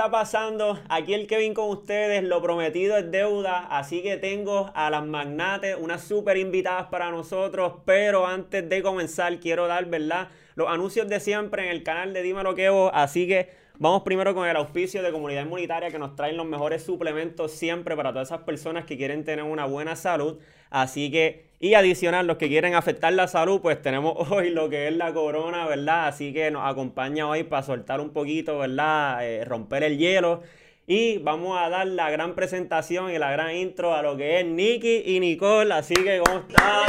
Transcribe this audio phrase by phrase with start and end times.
[0.00, 0.78] Corillo, ¿qué está pasando?
[0.88, 5.76] Aquí el Kevin con ustedes, lo prometido es deuda, así que tengo a las magnates,
[5.78, 10.28] unas súper invitadas para nosotros, pero antes de comenzar quiero dar, ¿verdad?
[10.54, 14.48] Los anuncios de siempre en el canal de Dímelo Kevo, así que vamos primero con
[14.48, 18.42] el auspicio de Comunidad Inmunitaria que nos traen los mejores suplementos siempre para todas esas
[18.42, 20.38] personas que quieren tener una buena salud,
[20.70, 21.49] así que...
[21.62, 25.12] Y adicional, los que quieren afectar la salud, pues tenemos hoy lo que es la
[25.12, 26.08] corona, ¿verdad?
[26.08, 29.26] Así que nos acompaña hoy para soltar un poquito, ¿verdad?
[29.26, 30.42] Eh, romper el hielo.
[30.86, 34.46] Y vamos a dar la gran presentación y la gran intro a lo que es
[34.46, 35.74] Nicky y Nicole.
[35.74, 36.86] Así que, ¿cómo están?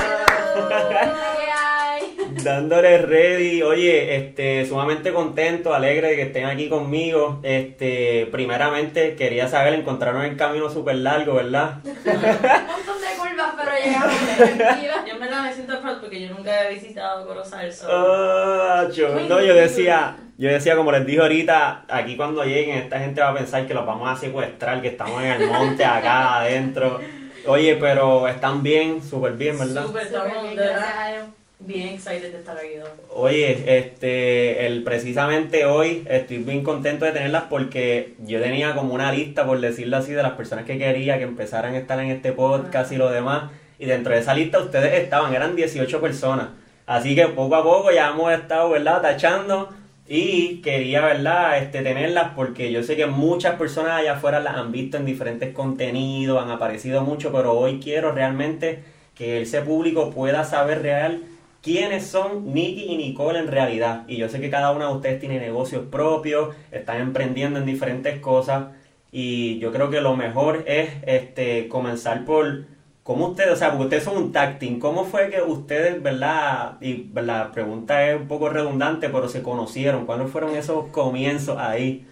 [2.42, 3.62] Dándole ready.
[3.62, 7.42] Oye, este, sumamente contento, alegre de que estén aquí conmigo.
[7.44, 11.80] Este, primeramente, quería saber, encontraron el camino súper largo, ¿verdad?
[11.84, 13.41] Un montón de curvas,
[13.72, 15.06] pero llegamos tranquila.
[15.08, 17.72] Yo en verdad me siento proud porque yo nunca he visitado Corozal.
[17.72, 17.88] So.
[17.90, 23.00] Ah, yo, no, yo decía, yo decía, como les dije ahorita, aquí cuando lleguen, esta
[23.00, 26.40] gente va a pensar que los vamos a secuestrar, que estamos en el monte acá
[26.40, 27.00] adentro.
[27.48, 29.84] Oye, pero están bien, súper bien, ¿verdad?
[29.84, 31.26] Súper, estamos bien, gracias
[31.66, 32.76] bien excited de estar aquí.
[32.78, 32.86] ¿no?
[33.10, 39.12] Oye, este, el, precisamente hoy estoy bien contento de tenerlas porque yo tenía como una
[39.12, 42.32] lista, por decirlo así, de las personas que quería que empezaran a estar en este
[42.32, 43.52] podcast y lo demás.
[43.82, 46.50] Y dentro de esa lista ustedes estaban, eran 18 personas.
[46.86, 49.02] Así que poco a poco ya hemos estado, ¿verdad?
[49.02, 49.70] Tachando.
[50.08, 51.58] Y quería, ¿verdad?
[51.58, 55.52] Este, tenerlas porque yo sé que muchas personas allá afuera las han visto en diferentes
[55.52, 58.84] contenidos, han aparecido mucho, pero hoy quiero realmente
[59.16, 61.24] que ese público pueda saber real
[61.64, 64.04] quiénes son Nicky y Nicole en realidad.
[64.08, 68.20] Y yo sé que cada una de ustedes tiene negocios propios, están emprendiendo en diferentes
[68.20, 68.66] cosas.
[69.12, 72.66] Y yo creo que lo mejor es este comenzar por
[73.14, 76.78] cómo ustedes, o sea, porque ustedes son un tag team, ¿cómo fue que ustedes, verdad?
[76.82, 80.06] Y la pregunta es un poco redundante, pero se conocieron.
[80.06, 82.08] ¿Cuáles fueron esos comienzos ahí?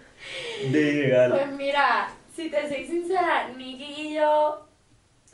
[0.70, 1.36] Dígalo.
[1.36, 4.66] Pues mira, si te soy sincera, Nikki y yo,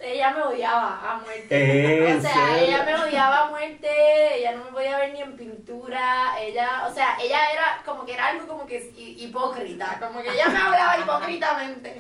[0.00, 2.10] ella me odiaba a muerte.
[2.10, 2.66] ¿En o sea, serio?
[2.66, 3.88] ella me odiaba a muerte,
[4.38, 8.14] ella no me podía ver ni en pintura, ella, o sea, ella era como que
[8.14, 11.96] era algo como que hi- hipócrita, como que ella me hablaba hipócritamente.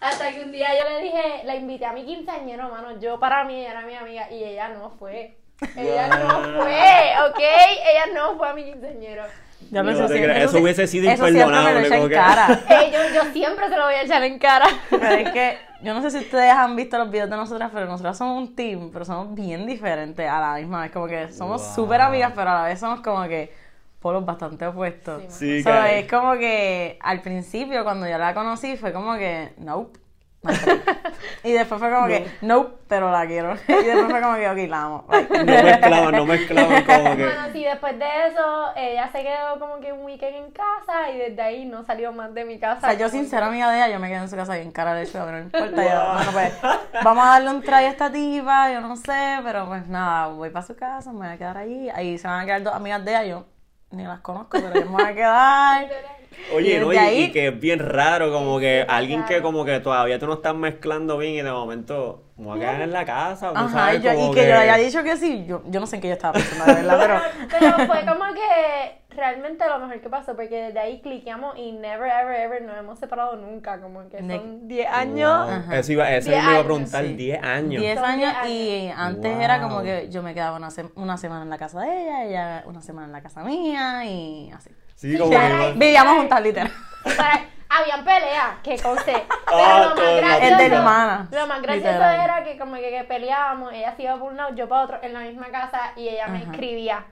[0.00, 3.44] Hasta que un día yo le dije, la invité a mi quinceañero, mano, yo para
[3.44, 5.36] mí ella era mi amiga y ella no fue.
[5.76, 7.38] Ella no fue, ¿ok?
[7.40, 9.24] Ella no fue a mi quinceañero.
[9.72, 12.14] Yo No creas, eso hubiese sido eso siempre me lo imperdonable, echa en como que-
[12.14, 12.60] cara.
[12.70, 14.66] Eh, yo, yo siempre se lo voy a echar en cara.
[14.88, 17.86] Pero es que yo no sé si ustedes han visto los videos de nosotras, pero
[17.86, 20.92] nosotras somos un team, pero somos bien diferentes a la misma vez.
[20.92, 21.74] Como que somos Wow.
[21.74, 23.52] súper amigas, pero a la vez somos como que
[24.00, 25.22] polos bastante opuestos.
[25.28, 25.92] Sí, So, cara.
[25.92, 29.98] es como que al principio, cuando yo la conocí, fue como que, nope.
[30.42, 30.52] no
[31.42, 33.54] y después fue como que, nope, pero la quiero.
[33.68, 35.04] y después fue como que, ok, la amo.
[35.10, 37.24] No mezclaban, no mezclaban como que...
[37.24, 41.18] Bueno, sí, después de eso, ella se quedó como que un weekend en casa y
[41.18, 42.80] desde ahí no salió más de mi O casa.
[42.82, 44.94] sea, yo sin ser amiga de ella, yo me quedé en su casa bien cara
[44.94, 45.82] de hecho, pero no importa.
[45.84, 49.66] Yo, bueno, pues, vamos a darle un try a esta tipa, yo no sé, pero
[49.66, 51.90] pues nada, voy para su casa, me voy a quedar allí.
[51.90, 53.44] Ahí se van a quedar dos amigas de ella, yo
[53.90, 55.88] ni las conozco, pero yo me voy a quedar.
[56.54, 59.64] Oye, Y no, y, ahí- y que es bien raro, como que alguien que como
[59.64, 62.92] que todavía tú no estás mezclando bien y de momento me voy a quedar en
[62.92, 65.44] la casa, tú Ajá, sabes, y, yo- como y que, yo haya dicho que sí,
[65.46, 67.48] yo, yo no sé en qué yo estaba pensando, de verdad, pero...
[67.58, 72.10] Pero fue como que realmente lo mejor que pasó, porque desde ahí cliqueamos y never,
[72.10, 73.80] ever, ever nos hemos separado nunca.
[73.80, 75.66] Como que son 10 años.
[75.66, 75.72] Wow.
[75.74, 77.14] Eso iba, eso Diez me iba a preguntar, sí.
[77.14, 77.80] 10 años.
[77.82, 78.48] 10 Son años 10
[78.84, 81.80] y antes era como que yo me quedaba una, se- una semana en la casa
[81.80, 84.70] de ella, ella una semana en la casa mía y así.
[84.94, 85.72] Sí, como que...
[85.76, 86.72] Vivíamos juntas, literal.
[87.16, 89.12] Para- habían peleas, que conste.
[89.46, 92.20] Pero Ah, lo más gracioso, El de hermana, lo más gracioso literal.
[92.24, 94.98] era que como que, que peleábamos, ella se iba por un lado, yo para otro,
[95.02, 97.04] en la misma casa, y ella me escribía,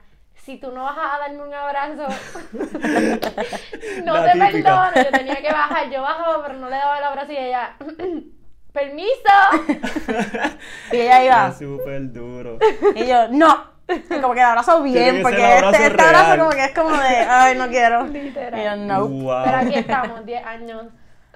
[0.47, 2.07] si tú no vas a darme un abrazo,
[4.05, 4.51] no La te típica.
[4.51, 4.91] perdono.
[4.95, 7.75] Yo tenía que bajar, yo bajaba, pero no le daba el abrazo, y ella,
[8.71, 9.33] permiso.
[10.93, 12.59] Y ella iba, Es súper duro.
[12.95, 13.75] y yo, no.
[13.89, 16.39] Y como que el abrazo Tiene bien, porque abrazo este, este abrazo real.
[16.39, 18.07] como que es como de, ay, no quiero.
[18.07, 18.59] Literal.
[18.59, 19.05] Y yo, no.
[19.07, 19.43] Wow.
[19.43, 20.83] Pero aquí estamos, 10 años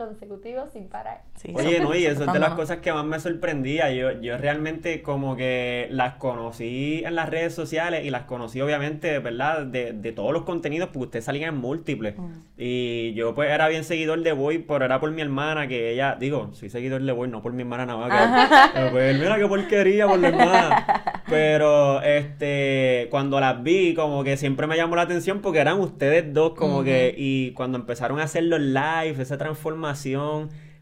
[0.07, 1.21] consecutivos sin parar.
[1.35, 3.91] Sí, Oye, no, y eso es de las cosas que más me sorprendía.
[3.91, 9.19] Yo, yo realmente como que las conocí en las redes sociales y las conocí obviamente,
[9.19, 9.65] ¿verdad?
[9.65, 12.17] De, de todos los contenidos, porque ustedes salían en múltiples.
[12.17, 12.31] Mm.
[12.57, 16.15] Y yo pues era bien seguidor de Boy, pero era por mi hermana, que ella,
[16.19, 18.69] digo, soy seguidor de Boy, no por mi hermana nada más.
[18.71, 21.21] que- pero, pues, mira qué porquería por la hermana.
[21.27, 26.33] Pero este, cuando las vi, como que siempre me llamó la atención porque eran ustedes
[26.33, 29.90] dos, como que, y cuando empezaron a hacer los live, esa transformación.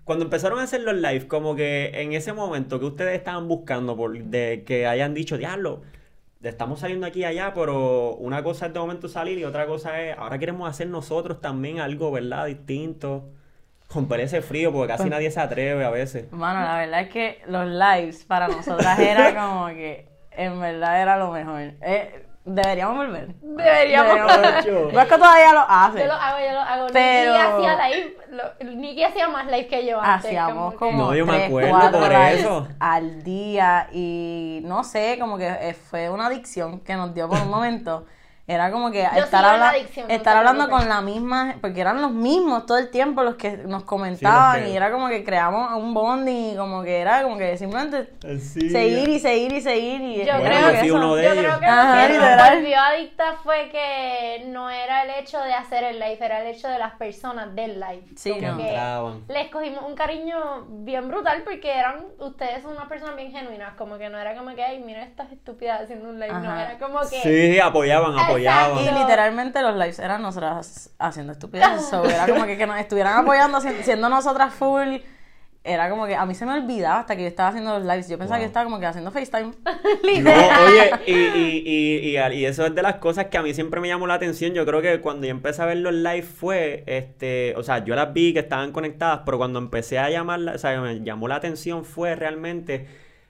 [0.04, 3.96] Cuando empezaron a hacer los live, como que en ese momento que ustedes estaban buscando
[3.96, 5.82] por de que hayan dicho, diablo,
[6.42, 10.02] estamos saliendo aquí y allá, pero una cosa es de momento salir y otra cosa
[10.02, 12.48] es, ahora queremos hacer nosotros también algo, ¿verdad?
[12.48, 13.30] Distinto.
[13.94, 16.32] Romper ese frío, porque casi nadie se atreve a veces.
[16.32, 21.18] Mano, la verdad es que los lives para nosotras era como que en verdad era
[21.18, 21.74] lo mejor.
[21.82, 23.28] Eh, deberíamos volver.
[23.42, 24.14] Deberíamos.
[24.60, 24.90] Ocho.
[24.94, 26.00] No es que todavía lo hace.
[26.00, 26.88] Yo lo hago, yo lo hago.
[26.94, 30.26] Pero- Nicky hacía live, lo- Nicky hacía más live que yo antes.
[30.30, 32.68] Hacíamos como No, yo me acuerdo cuatro por eso.
[32.80, 37.40] al día y no sé, como que eh, fue una adicción que nos dio por
[37.42, 38.06] un momento.
[38.50, 42.02] Era como que estar, en la habla- adicción, estar hablando con la misma, porque eran
[42.02, 45.72] los mismos todo el tiempo los que nos comentaban que- y era como que creamos
[45.76, 48.72] un bonding y como que era como que simplemente Sí.
[48.72, 51.44] seguir y seguir y seguir y Yo era creo como que uno de Yo ellos.
[51.46, 55.54] creo que Ajá, lo que nos volvió adicta fue que no era el hecho de
[55.54, 58.04] hacer el live, era el hecho de las personas del live.
[58.16, 59.24] Sí, Como que Entraban.
[59.28, 64.00] les cogimos un cariño bien brutal porque eran, ustedes son unas personas bien genuinas, como
[64.00, 67.00] que no era como que, ay, mira estas estúpidas haciendo un live, no, era como
[67.02, 67.22] que...
[67.22, 68.39] Sí, apoyaban, apoyaban.
[68.82, 71.88] Y literalmente los lives eran nosotras haciendo estupideces.
[71.90, 74.98] so, era como que, que nos estuvieran apoyando, siendo nosotras full.
[75.62, 78.08] Era como que a mí se me olvidaba hasta que yo estaba haciendo los lives.
[78.08, 78.40] Yo pensaba Wow.
[78.40, 79.52] que yo estaba como que haciendo FaceTime.
[80.24, 80.32] No,
[80.66, 83.82] oye, y, y, y, y, y eso es de las cosas que a mí siempre
[83.82, 84.54] me llamó la atención.
[84.54, 87.94] Yo creo que cuando yo empecé a ver los live fue, este, o sea, yo
[87.96, 91.36] las vi que estaban conectadas, pero cuando empecé a llamarla, o sea, me llamó la
[91.36, 92.88] atención fue realmente,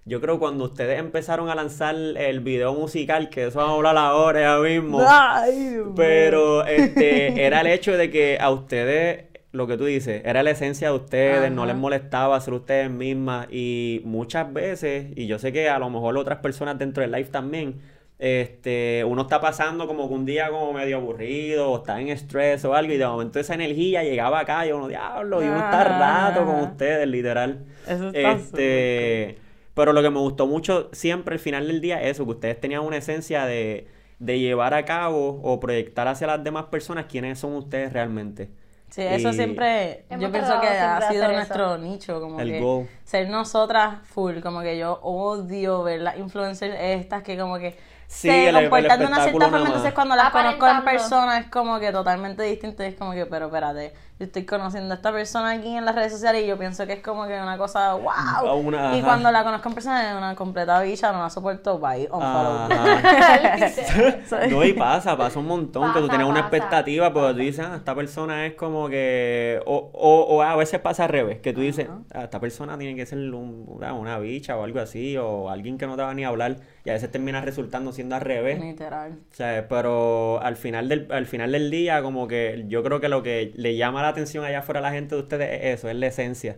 [0.10, 3.98] yo creo cuando ustedes empezaron a lanzar el video musical, que eso vamos a hablar
[3.98, 5.00] ahora ya mismo.
[5.08, 5.78] Ay.
[5.96, 10.50] Pero este era el hecho de que a ustedes, lo que tú dices, era la
[10.50, 15.54] esencia de ustedes, no les molestaba ser ustedes mismas y muchas veces, y yo sé
[15.54, 17.80] que a lo mejor otras personas dentro del live también,
[18.18, 22.66] este, uno está pasando como que un día como medio aburrido o está en estrés
[22.66, 25.84] o algo y de momento esa energía llegaba acá y uno, diablo, y uno está
[25.84, 27.60] rato con ustedes, literal.
[27.88, 29.38] Eso está Este,
[29.74, 32.60] pero lo que me gustó mucho siempre al final del día es eso, que ustedes
[32.60, 33.88] tenían una esencia de,
[34.20, 38.50] de llevar a cabo o proyectar hacia las demás personas quiénes son ustedes realmente.
[38.90, 42.60] Sí, eso Y siempre, Hemos yo pienso que ha sido nuestro nicho, como El que
[42.60, 42.90] goal.
[43.04, 47.78] ser nosotras full, como que yo odio ver las influencers estas que como que
[48.08, 51.38] Sí, se el- el comportan de una cierta forma, entonces cuando las conozco en persona
[51.38, 54.98] es como que totalmente distinto, y es como que, pero espérate, yo estoy conociendo a
[54.98, 57.58] esta persona aquí en las redes sociales y yo pienso que es como que una
[57.58, 61.30] cosa wow, Una- y cuando la conozco en persona es una completa bicha, no la
[61.30, 62.68] soporto, bye, un follow.
[62.70, 63.70] Ajá.
[64.50, 67.40] No, y pasa, pasa un montón, que tú Pasa, tienes una pasa, expectativa, pero tú
[67.40, 71.40] dices, ah, esta persona es como que, o, o, o a veces pasa al revés,
[71.40, 74.80] que tú dices, ah, esta persona tiene que ser un- una, una bicha o algo
[74.80, 76.58] así, o alguien que no te va ni a hablar,
[76.90, 78.60] y a veces termina resultando siendo al revés.
[78.60, 79.14] Literal.
[79.32, 83.10] O sea, pero al final del, al final del día, como que yo creo que
[83.10, 85.90] lo que le llama la atención allá afuera a la gente de ustedes es eso,
[85.90, 86.58] es la esencia.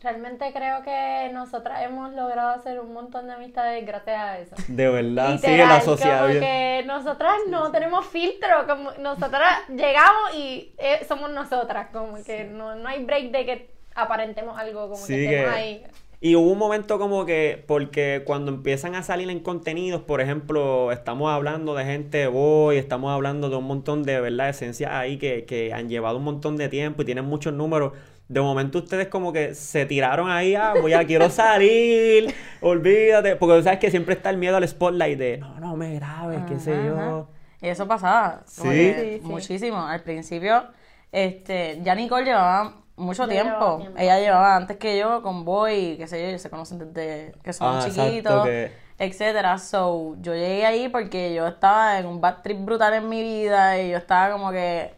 [0.00, 4.54] Realmente creo que nosotras hemos logrado hacer un montón de amistades gracias a eso.
[4.68, 6.16] De verdad, sí, Literal, la sociedad.
[6.22, 12.22] como bien- que nosotras no tenemos filtro, como nosotras llegamos y eh, somos nosotras, como
[12.24, 15.84] que no, no hay break de que aparentemos algo, como Sí, que que- estemos ahí.
[16.24, 20.92] Y hubo un momento como que, porque cuando empiezan a salir en contenidos, por ejemplo,
[20.92, 25.18] estamos hablando de gente de voy, estamos hablando de un montón de, ¿verdad?, esencias ahí
[25.18, 27.94] que, que han llevado un montón de tiempo y tienen muchos números.
[28.28, 33.56] De momento ustedes como que se tiraron ahí, ah, voy a, quiero salir, olvídate, porque
[33.56, 36.60] tú sabes que siempre está el miedo al spotlight de, no, no me grabes, qué
[36.60, 37.26] sé yo.
[37.60, 38.42] Y eso pasaba.
[38.46, 39.20] sí.
[39.24, 39.84] Muchísimo.
[39.84, 40.68] Al principio,
[41.10, 43.80] este, ya Nicole llevaba mucho tiempo.
[43.96, 47.52] Ella llevaba antes que yo con Boy, qué sé yo, ellos se conocen desde que
[47.52, 49.58] son Ah, chiquitos, que- etcétera.
[49.58, 53.78] So, yo llegué ahí porque yo estaba en un bad trip brutal en mi vida
[53.80, 54.94] y yo estaba como que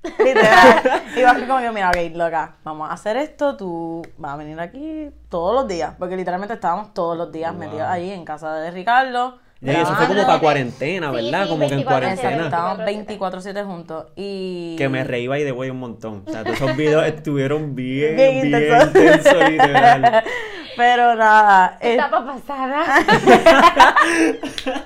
[0.24, 4.36] literal, iba así como que mira, ok, loca, vamos a hacer esto, tú vas a
[4.36, 7.60] venir aquí todos los días, porque literalmente estábamos todos los días Wow.
[7.60, 9.38] metidos allí en casa de Ricardo.
[9.60, 10.26] Y eso fue como Grabando.
[10.26, 11.42] para cuarentena, ¿verdad?
[11.44, 11.84] sí, como que en 24/7.
[11.84, 12.44] cuarentena.
[12.44, 13.18] Estábamos 24/7.
[13.18, 14.06] 24-7 juntos.
[14.14, 14.76] Y.
[14.78, 16.22] Que me reí by the way un montón.
[16.26, 18.86] O sea, todos esos videos estuvieron bien, Bien bien, intensos.
[18.94, 20.24] intensos, literal.
[20.76, 21.76] Pero nada.
[21.80, 22.84] eh, Etapa pasada.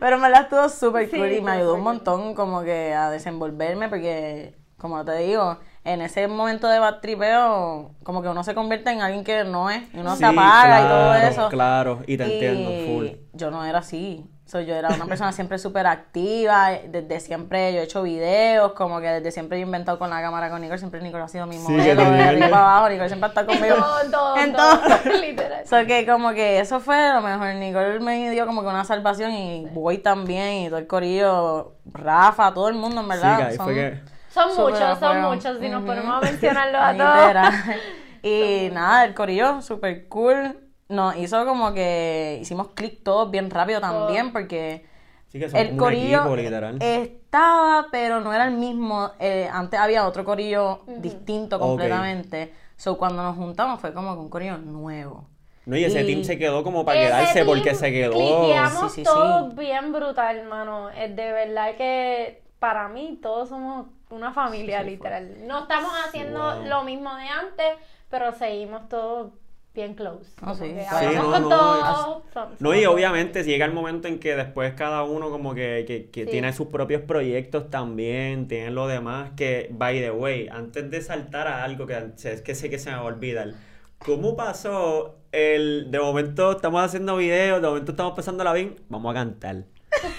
[0.00, 3.08] pero me la estuvo súper Sí, cool y me ayudó un montón como que a
[3.10, 8.54] desenvolverme porque, como te digo, en ese momento de bad tripeo, como que uno se
[8.54, 11.48] convierte en alguien que no es, y uno Sí, se apaga y todo eso.
[11.48, 13.06] Claro, y te Y entiendo, full.
[13.32, 14.26] Yo no era así.
[14.44, 19.00] So, yo era una persona siempre súper activa, desde siempre yo he hecho videos, como
[19.00, 21.46] que desde siempre yo he inventado con la cámara con Nicole, siempre Nicole ha sido
[21.46, 23.76] mi Sí, modelo, que de Nicole- arriba para abajo, Nicole siempre está conmigo.
[23.76, 24.78] todo, en todo, En todo.
[24.80, 25.12] todo.
[25.20, 25.66] Literal.
[25.68, 27.54] So que como que eso fue lo mejor.
[27.54, 32.52] Nicole me dio como que una salvación y Boy también y todo el corillo, Rafa,
[32.52, 33.36] todo el mundo en Sí, verdad.
[33.38, 34.00] que ahí son fue que...
[34.30, 35.34] Son muchos, son fueron.
[35.34, 36.96] muchos, si nos ponemos a mencionarlos a
[37.62, 37.76] todos.
[38.22, 40.58] Y nada, el corillo súper cool.
[40.88, 44.84] nos hizo como que hicimos clic todos bien rápido también, porque
[45.28, 46.76] Sí, que son el corillo equipo, literal.
[46.82, 49.10] estaba, pero no era el mismo.
[49.20, 52.52] Eh, antes había otro corillo distinto completamente.
[52.76, 55.26] So, cuando nos juntamos fue como que un corillo nuevo.
[55.66, 58.12] No, y ese y- team se quedó como para quedarse porque se quedó.
[58.12, 59.02] Sí, sí, sí.
[59.04, 60.90] todos bien brutal, hermano.
[60.90, 65.46] Es de verdad que para mí todos somos una familia, literal.
[65.46, 66.66] No estamos haciendo Wow.
[66.68, 67.66] lo mismo de antes,
[68.08, 69.32] pero seguimos todos
[69.72, 70.32] bien close.
[70.38, 70.74] Ah, Como sí.
[70.98, 72.56] Sí, no, con no, todos.
[72.58, 76.24] No, y obviamente llega el momento en que después cada uno como que, que, que
[76.24, 76.30] Sí.
[76.30, 81.46] tiene sus propios proyectos también, tienen lo demás, que, by the way, antes de saltar
[81.46, 83.54] a algo que es que sé que se me va a olvidar,
[83.98, 89.12] ¿cómo pasó el, de momento estamos haciendo videos, de momento estamos pasando la bien, vamos
[89.12, 89.64] a cantar,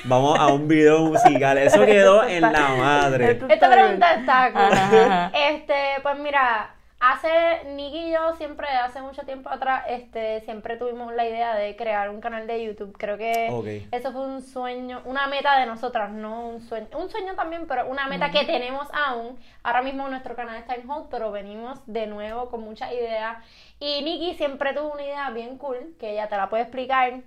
[0.06, 3.40] vamos a un video musical, eso quedó en la madre.
[3.50, 4.62] Esta pregunta está cool.
[4.62, 5.32] Ajá, ajá.
[5.34, 11.14] Este, pues mira, hace Nicky y yo siempre, hace mucho tiempo atrás, este, siempre tuvimos
[11.14, 12.96] la idea de crear un canal de YouTube.
[12.98, 13.48] Creo que
[13.92, 17.88] eso fue un sueño, una meta de nosotras, no un sueño, un sueño también, pero
[17.90, 19.38] una meta que tenemos aún.
[19.64, 23.38] Ahora mismo nuestro canal está en hold, pero venimos de nuevo con muchas ideas.
[23.80, 27.22] Y Nicky siempre tuvo una idea bien cool, que ella te la puede explicar.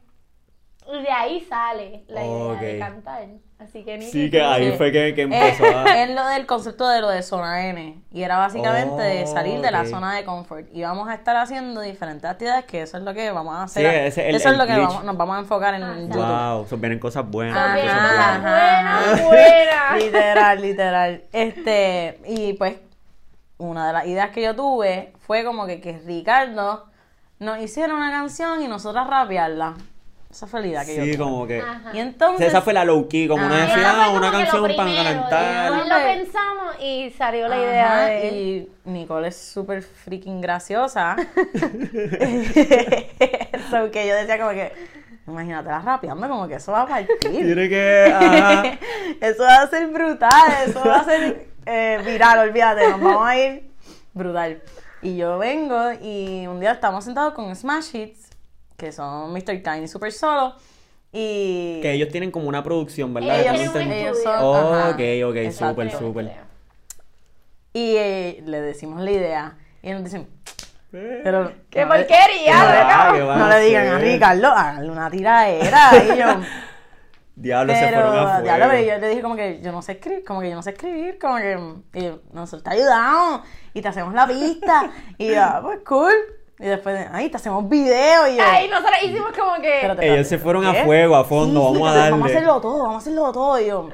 [0.86, 3.24] De ahí sale la idea de cantar.
[3.58, 6.02] Así que Nicky Sí, que ahí fue que, que Es, empezó a...
[6.02, 8.02] es lo del concepto de lo de zona N.
[8.12, 10.66] Y era básicamente de salir de la zona de confort.
[10.72, 13.80] Y vamos a estar haciendo diferentes actividades que eso es lo que vamos a Sí,
[13.84, 14.04] hacer.
[14.06, 16.16] ese es el- eso es el lo que vamos- nos vamos a enfocar en YouTube.
[16.22, 17.56] Wow, so vienen cosas buenas.
[17.64, 19.22] Son bien cosas cosas buenas.
[19.22, 20.02] buenas, buenas.
[20.04, 21.24] literal, literal.
[21.32, 22.76] Este, y pues,
[23.56, 26.86] una de las ideas que yo tuve fue como que, que Ricardo
[27.38, 29.74] nos hiciera una canción y nosotras rapearla.
[30.34, 31.18] Esa fue la idea que yo Sí, tuve.
[31.24, 31.60] como que...
[31.60, 31.90] Ajá.
[31.94, 33.58] Y entonces, Esa fue la low key, como uno Ah.
[33.60, 35.72] decía, ah, una canción para cantar.
[35.72, 38.26] Después lo pensamos y salió la idea de...
[38.26, 41.14] Y Nicole es súper freaking graciosa.
[43.70, 44.72] so que yo decía como que,
[45.26, 47.16] imagínate la rapeando, como que eso va a partir.
[47.20, 48.12] Tiene que.
[48.12, 48.62] Ajá.
[49.20, 53.38] eso va a ser brutal, eso va a ser eh, viral, olvídate, nos vamos a
[53.38, 53.70] ir
[54.12, 54.62] brutal.
[55.02, 58.23] Y yo vengo y un día estamos sentados con Smash Hits,
[58.84, 59.62] que son Mr.
[59.62, 60.54] Tiny Super Solo,
[61.12, 61.80] y...
[61.80, 63.40] Que ellos tienen como una producción, ¿verdad?
[63.40, 66.32] Ellos tienen ellos son- Oh, ajá, ok, ok, súper, súper.
[67.72, 70.28] Y eh, le decimos la idea, y nos dicen,
[70.90, 71.52] pero...
[71.70, 72.54] ¡Qué no porquería!
[72.54, 73.16] Ah, loco!
[73.18, 73.98] ¿qué van No a le digan a?
[73.98, 75.90] Ricardo, háganle una tiraera.
[76.04, 76.26] Y yo,
[77.36, 78.42] Diablo, se fueron a pero, fuego.
[78.42, 80.62] diablo, pero yo le dije como que yo no sé escribir, como que yo no
[80.62, 81.58] sé escribir, como que
[81.94, 83.40] y yo, nosotros te ayudamos
[83.72, 84.90] y te hacemos la pista.
[85.18, 86.12] Y yo, ah, pues cool.
[86.58, 88.28] Y después, ay, te hacemos video.
[88.28, 89.74] Y yo, Ay, nosotros hicimos como que...
[89.76, 92.10] espérate, Ellos espérate, se fueron a fuego, a fondo, Sí, vamos a darle.
[92.12, 93.60] Vamos a hacerlo todo, vamos a hacerlo todo.
[93.60, 93.88] Y yo,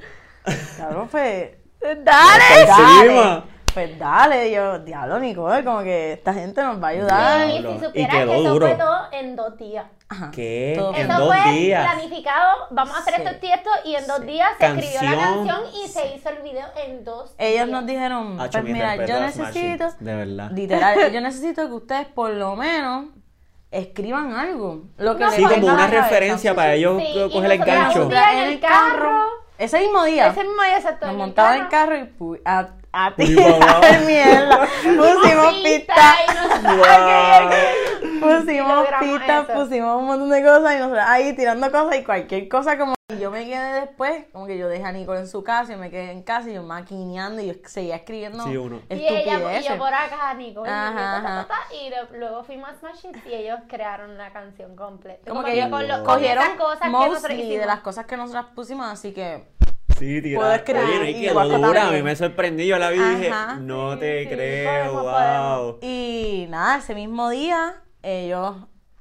[0.76, 1.50] cabrón, pues,
[1.80, 2.66] ¡Dale!
[2.66, 3.42] Dale.
[3.74, 7.48] Pues dale, y yo, diablo, Nicole, como que esta gente nos va a ayudar.
[7.48, 8.66] Y si Y supieras quedó que eso duro.
[8.66, 9.86] fue todo en dos días.
[10.08, 10.74] Ajá, ¿Qué?
[10.76, 11.92] todo En Eso dos fue días.
[11.92, 13.22] planificado, vamos a hacer Sí.
[13.22, 15.60] esto y y en dos días se escribió la Canción.
[15.84, 17.68] y se hizo el video en dos Ellos días.
[17.68, 20.50] nos dijeron, pues mi mira, yo necesito, de verdad.
[20.50, 23.06] literal, yo necesito que ustedes por lo menos
[23.70, 24.82] escriban algo.
[24.98, 26.02] Lo que No, les Sí, pues, como una cabeza.
[26.02, 28.10] referencia para ellos Sí, y coger el gancho.
[28.10, 29.26] en el carro.
[29.58, 30.26] Ese mismo día.
[30.28, 31.06] Ese mismo día exacto.
[31.06, 34.66] nos en montaban en el carro y pu- a, a tirar mierda.
[34.82, 35.86] Pusimos qué.
[38.20, 39.46] pusimos eso.
[39.54, 42.94] pusimos un montón de cosas y nosotros ahí tirando cosas y cualquier cosa como...
[43.12, 45.76] Y yo me quedé después, como que yo dejé a Nicole en su casa y
[45.76, 48.80] me quedé en casa y yo maquineando y yo seguía escribiendo Sí, uno.
[48.88, 50.62] Y ella y yo por acá, Nico.
[50.64, 51.46] Ajá, ajá.
[51.72, 55.28] Y luego fuimos a Smash y ellos crearon la canción completa.
[55.28, 57.60] Como que ellos con, lo- con cogieron cosas que nosotros mostly hicimos.
[57.60, 59.44] de las cosas que nosotras pusimos, así que
[59.98, 60.38] Sí, tira.
[60.38, 62.98] Puedo escribir Oye, no, y y quedó dura, a mí me sorprendió, yo la vi
[62.98, 63.56] y dije, Ajá.
[63.56, 65.78] no Sí, te sí, creo, podemos, wow.
[65.82, 68.56] Y nada, ese mismo día ellos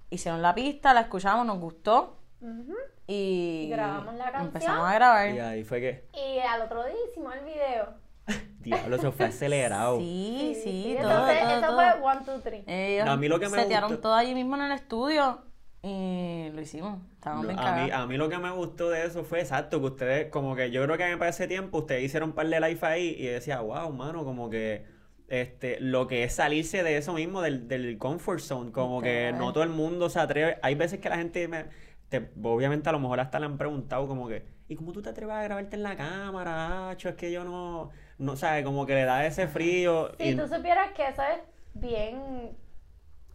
[0.10, 2.74] hicieron la pista, la escuchamos, nos gustó Ujú.
[3.08, 4.46] y Grabamos la canción.
[4.48, 5.29] empezamos a grabar.
[5.34, 7.93] Y ahí fue que, Y al otro día hicimos el video.
[8.60, 9.98] diablo, eso fue acelerado.
[10.00, 11.75] Sí, sí, todo, Entonces, todo, eso todo.
[11.77, 12.63] fue one, two, three.
[12.67, 15.41] Ellos A mí lo que me setearon gustó- todo allí mismo en el estudio
[15.81, 17.00] y lo hicimos.
[17.13, 19.86] Estábamos bien A mí, a mí lo que me gustó de eso fue exacto, que
[19.88, 22.79] ustedes, como que yo creo que para ese tiempo, ustedes hicieron un par de live
[22.81, 24.86] ahí y decía, wow, mano, como que
[25.27, 29.53] este, lo que es salirse de eso mismo, del, del comfort zone, como que no
[29.53, 30.57] todo el mundo se atreve.
[30.63, 31.65] Hay veces que la gente me,
[32.09, 35.09] te- obviamente a lo mejor hasta le han preguntado como que, ¿y cómo tú te
[35.09, 36.89] atreves a grabarte en la cámara?
[36.89, 40.12] Acho, es que yo no, no sabes, como que le da ese frío.
[40.17, 41.39] Si y- tú supieras que eso es
[41.74, 42.55] bien.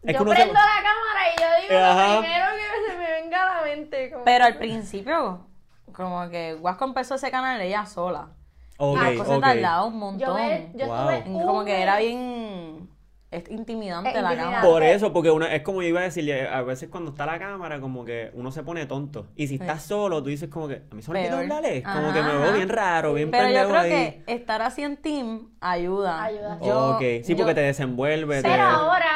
[0.07, 2.15] Es yo se- prendo la cámara y yo digo Ajá.
[2.15, 4.11] lo primero que se me venga a la mente.
[4.11, 5.47] como- Pero al principio,
[5.93, 8.29] como que Guasco empezó ese canal ella sola.
[8.77, 9.45] Ok, y las cosas ok.
[9.45, 10.19] tardaban un montón.
[10.29, 11.11] yo me, yo Wow.
[11.11, 12.89] estuve Como que era bien
[13.31, 14.37] es intimidante Es la intimidante.
[14.57, 14.63] cámara.
[14.63, 17.37] Por eso, porque uno, es como iba a decir, eh, a veces cuando está la
[17.41, 19.27] cámara, como que uno se pone tonto.
[19.35, 19.63] Y si Sí.
[19.65, 21.83] estás solo, tú dices como que, a mí se me hablarle.
[21.83, 23.91] Como que me veo bien raro, bien Pero yo creo ahí.
[23.91, 26.23] que estar así en team ayuda.
[26.23, 26.59] Ayuda.
[26.63, 28.37] Yo- ok, sí, porque yo- te desenvuelve.
[28.41, 29.14] te- Pero ahora,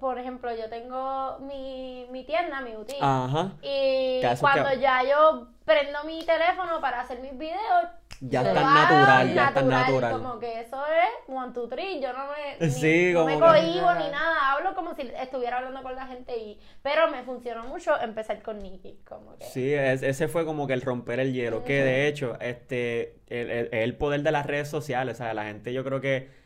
[0.00, 2.98] por ejemplo, yo tengo mi, mi tienda, mi boutique.
[3.00, 3.52] Ajá.
[3.62, 7.86] Y cuando que- ya yo prendo mi teléfono para hacer mis videos,
[8.20, 10.12] Ya va natural, ya estás natural.
[10.12, 12.00] Como que eso es one, two, three.
[12.00, 14.52] Yo no me, ni- Sí, no me cohibo ni nada.
[14.52, 16.36] Hablo como si estuviera hablando con la gente.
[16.36, 19.00] y Pero me funcionó mucho empezar con Nikki.
[19.08, 19.44] Como que...
[19.46, 23.50] Sí, es- ese fue como que el romper el hielo, que de hecho, este, el,
[23.50, 26.41] el- el poder de las redes sociales, o sea, la gente yo creo que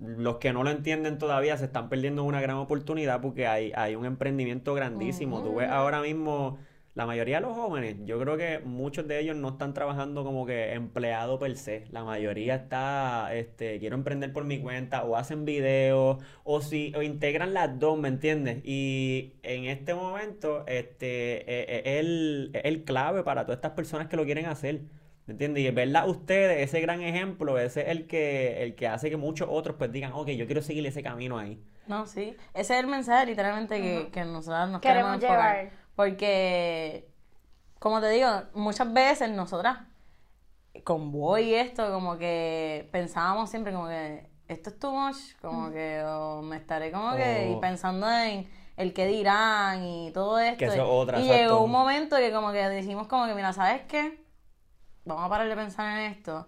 [0.00, 3.94] los que no lo entienden todavía se están perdiendo una gran oportunidad porque hay, hay
[3.96, 5.42] un emprendimiento grandísimo.
[5.42, 6.58] Tú ves ahora mismo,
[6.94, 10.46] la mayoría de los jóvenes, yo creo que muchos de ellos no están trabajando como
[10.46, 11.84] que empleado per se.
[11.90, 17.02] La mayoría está, este, quiero emprender por mi cuenta, o hacen videos, o si, o
[17.02, 18.60] integran las dos, ¿me entiendes?
[18.64, 23.72] Y en este momento, este, eh, eh, es el, es el clave para todas estas
[23.72, 24.80] personas que lo quieren hacer.
[25.30, 25.62] ¿Me entiendes?
[25.62, 29.46] Y verla ustedes, ese gran ejemplo, ese es el que, el que hace que muchos
[29.48, 31.62] otros pues digan, ok, yo quiero seguir ese camino ahí.
[31.86, 32.36] No, sí.
[32.52, 35.70] Ese es el mensaje literalmente que, que nosotros nos Queremos queremos, llevar.
[35.94, 37.08] Porque,
[37.78, 39.78] como te digo, muchas veces nosotras,
[40.84, 45.70] con Boy y esto, como que pensábamos siempre como que esto es too much, como
[45.70, 47.60] que o me estaré como que y Oh.
[47.60, 50.58] pensando en el que dirán y todo esto.
[50.58, 53.52] Que eso es otra, y llegó un momento que como que dijimos como que, mira,
[53.52, 54.18] ¿sabes qué?
[55.04, 56.46] Vamos a parar de pensar en esto.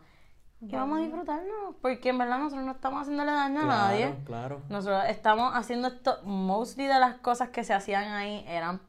[0.61, 4.15] Y vamos a disfrutarnos, porque en verdad nosotros no estamos haciéndole daño a nadie.
[4.25, 4.63] claro.
[4.69, 8.81] Nosotros estamos haciendo esto, mostly de las cosas que se hacían ahí eran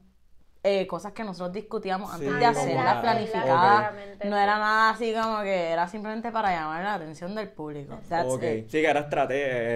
[0.62, 3.94] eh, cosas que nosotros discutíamos Sí, antes de hacerlas la- planificadas.
[4.24, 7.98] No era nada así como que era simplemente para llamar la atención del público.
[8.08, 8.70] That's Ok, it.
[8.70, 9.28] sí que era Exacto,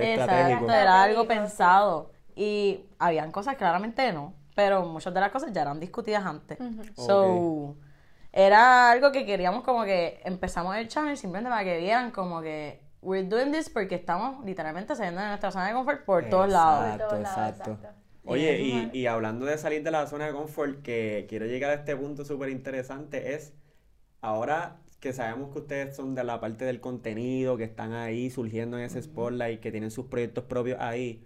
[0.04, 0.72] estratégico.
[0.72, 2.12] era algo pensado.
[2.36, 6.60] Y habían cosas claramente no, pero muchas de las cosas ya eran discutidas antes.
[6.96, 7.76] So,
[8.32, 12.82] era algo que queríamos como que empezamos el channel simplemente para que vieran como que
[13.02, 16.98] we're doing this porque estamos literalmente saliendo de nuestra zona de confort por todos lados.
[16.98, 17.72] Todos exacto.
[17.72, 18.02] exacto.
[18.26, 21.76] Oye, y, y hablando de salir de la zona de confort, que quiero llegar a
[21.76, 23.54] este punto súper interesante, es
[24.20, 28.78] ahora que sabemos que ustedes son de la parte del contenido, que están ahí surgiendo
[28.78, 31.24] en ese spotlight, que tienen sus proyectos propios ahí,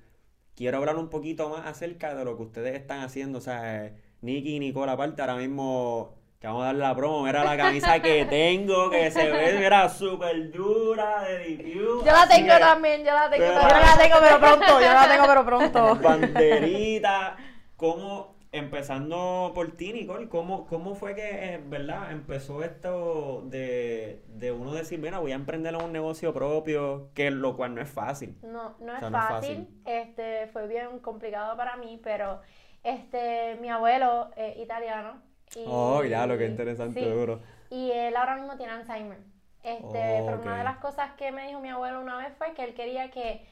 [0.55, 3.39] quiero hablar un poquito más acerca de lo que ustedes están haciendo.
[3.39, 7.21] O sea, eh, Nicky y Nicole, aparte, ahora mismo que vamos a darle la promo,
[7.23, 12.04] mira la camisa que tengo, que se ve, mira, súper dura de DQ.
[12.04, 14.91] Yo la tengo que- también, yo la tengo Pero- Yo la tengo pero pronto, yo
[14.93, 15.95] la tengo pero pronto.
[16.01, 17.38] banderita,
[17.77, 24.51] cómo, empezando por ti, Nicole, cómo, cómo fue que, eh, verdad, empezó esto de, de
[24.51, 28.36] uno decir, mira, voy a emprender un negocio propio, que lo cual no es fácil.
[28.41, 29.67] No, no O es fácil.
[29.86, 32.41] Este, fue bien complicado para mí, pero
[32.82, 35.21] este, mi abuelo es italiano.
[35.55, 37.39] Y, Oh, ya, lo que interesante, sí, duro.
[37.69, 39.17] Y él ahora mismo tiene Alzheimer.
[39.63, 40.57] Este, Oh, pero una ok.
[40.59, 43.45] de las cosas que me dijo mi abuelo una vez fue que él quería que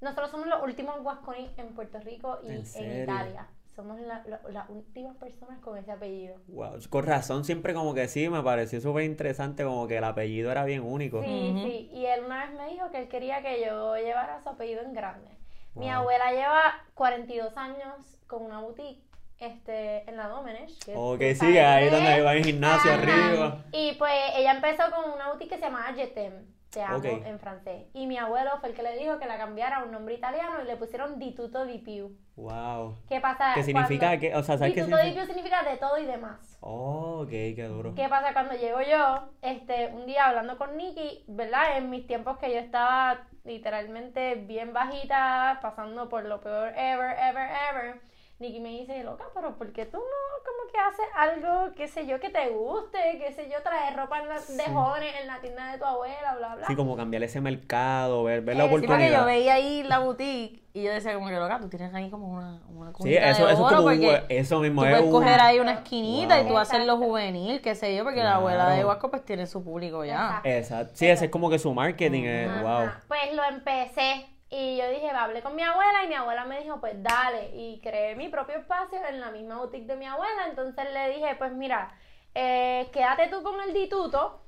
[0.00, 3.02] nosotros somos los últimos guasconis en Puerto Rico y ¿En en?
[3.04, 3.46] Italia.
[3.74, 6.36] Somos la- la- las últimas personas con ese apellido.
[6.48, 10.52] Wow, con razón, siempre como que sí, me pareció súper interesante, como que el apellido
[10.52, 11.22] era bien único.
[11.22, 11.66] Sí, Ujú.
[11.66, 11.90] sí.
[11.92, 14.92] Y él una vez me dijo que él quería que yo llevara su apellido en
[14.92, 15.28] grande.
[15.74, 15.94] Mi Wow.
[15.94, 19.02] abuela lleva 42 años con una boutique
[19.46, 20.70] este, en la Domenech.
[20.84, 21.92] que Ok, sí, ahí país.
[21.92, 23.00] donde va el gimnasio Ajá.
[23.02, 23.64] arriba.
[23.72, 26.32] Y pues ella empezó con una boutique que se llamaba Jetem,
[26.70, 27.04] te amo Ok.
[27.04, 27.86] en francés.
[27.94, 30.62] Y mi abuelo fue el que le dijo que la cambiara a un nombre italiano
[30.62, 32.16] y le pusieron Dituto di Più.
[32.36, 32.98] Wow.
[33.08, 33.52] ¿Qué pasa?
[33.54, 35.24] ¿Qué significa que, o sea, ¿sabes qué Dituto di significa?
[35.26, 36.58] Più significa de todo y demás.
[36.60, 37.94] Oh, ok, qué duro.
[37.94, 39.28] ¿Qué pasa cuando llego yo?
[39.42, 41.76] Este, un día hablando con Nikki, ¿verdad?
[41.76, 47.50] En mis tiempos que yo estaba literalmente bien bajita, pasando por lo peor ever, ever,
[47.70, 48.00] ever.
[48.40, 50.02] Nikki me dice, loca, pero ¿por qué tú no
[50.44, 54.18] como que haces algo, qué sé yo, que te guste, qué sé yo, traer ropa
[54.20, 56.66] en la- de jóvenes en la tienda de tu abuela, bla, bla?
[56.66, 59.20] Sí, como cambiar ese mercado, ver, ver la Eh, sí, Sí, porque oportunidad.
[59.20, 62.26] yo veía ahí la boutique y yo decía como que loca, tú tienes ahí como
[62.28, 64.86] una, una Sí, eso, de eso es oro como un, porque hue- eso mismo tú
[64.88, 65.12] es puedes un...
[65.12, 68.84] coger ahí una esquinita y tú hacerlo juvenil, qué sé yo, porque la abuela de
[68.84, 70.40] Huasco pues tiene su público ya.
[70.42, 70.48] Exacto.
[70.48, 70.90] Exacto.
[70.96, 72.62] Sí, ese es como que su marketing, es, Ajá.
[72.62, 72.90] wow.
[73.08, 76.78] Pues lo empecé y yo dije, hablé con mi abuela y mi abuela me dijo,
[76.78, 77.50] pues dale.
[77.56, 80.46] Y creé mi propio espacio en la misma boutique de mi abuela.
[80.48, 81.92] Entonces le dije, pues mira,
[82.36, 84.42] eh, quédate tú con el dituto.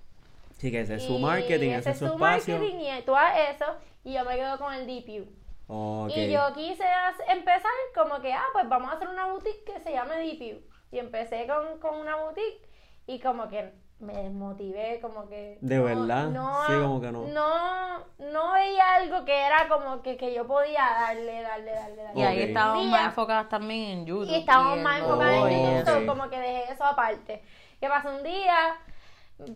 [0.58, 2.58] Sí, que ese es su marketing, ese es su espacio.
[2.58, 3.66] marketing y eso.
[4.04, 5.26] Y yo me quedo con el DPU.
[5.66, 6.12] Ok.
[6.14, 6.84] Y yo quise
[7.28, 10.60] empezar como que, ah, pues vamos a hacer una boutique que se llame DPU.
[10.92, 12.65] Y empecé con, con una boutique
[13.06, 15.58] y como que me desmotivé, como que...
[15.62, 16.28] ¿De no- verdad?
[16.66, 17.26] Sí, como que no.
[17.28, 22.20] No, no veía algo que era como que, que yo podía darle, darle, darle, darle.
[22.20, 24.30] Y ahí estábamos más enfocadas también en YouTube.
[24.30, 26.06] Y estábamos en más enfocadas Oh, en ok.
[26.06, 27.42] como que dejé eso aparte.
[27.80, 28.10] ¿Qué pasa?
[28.10, 28.76] Un día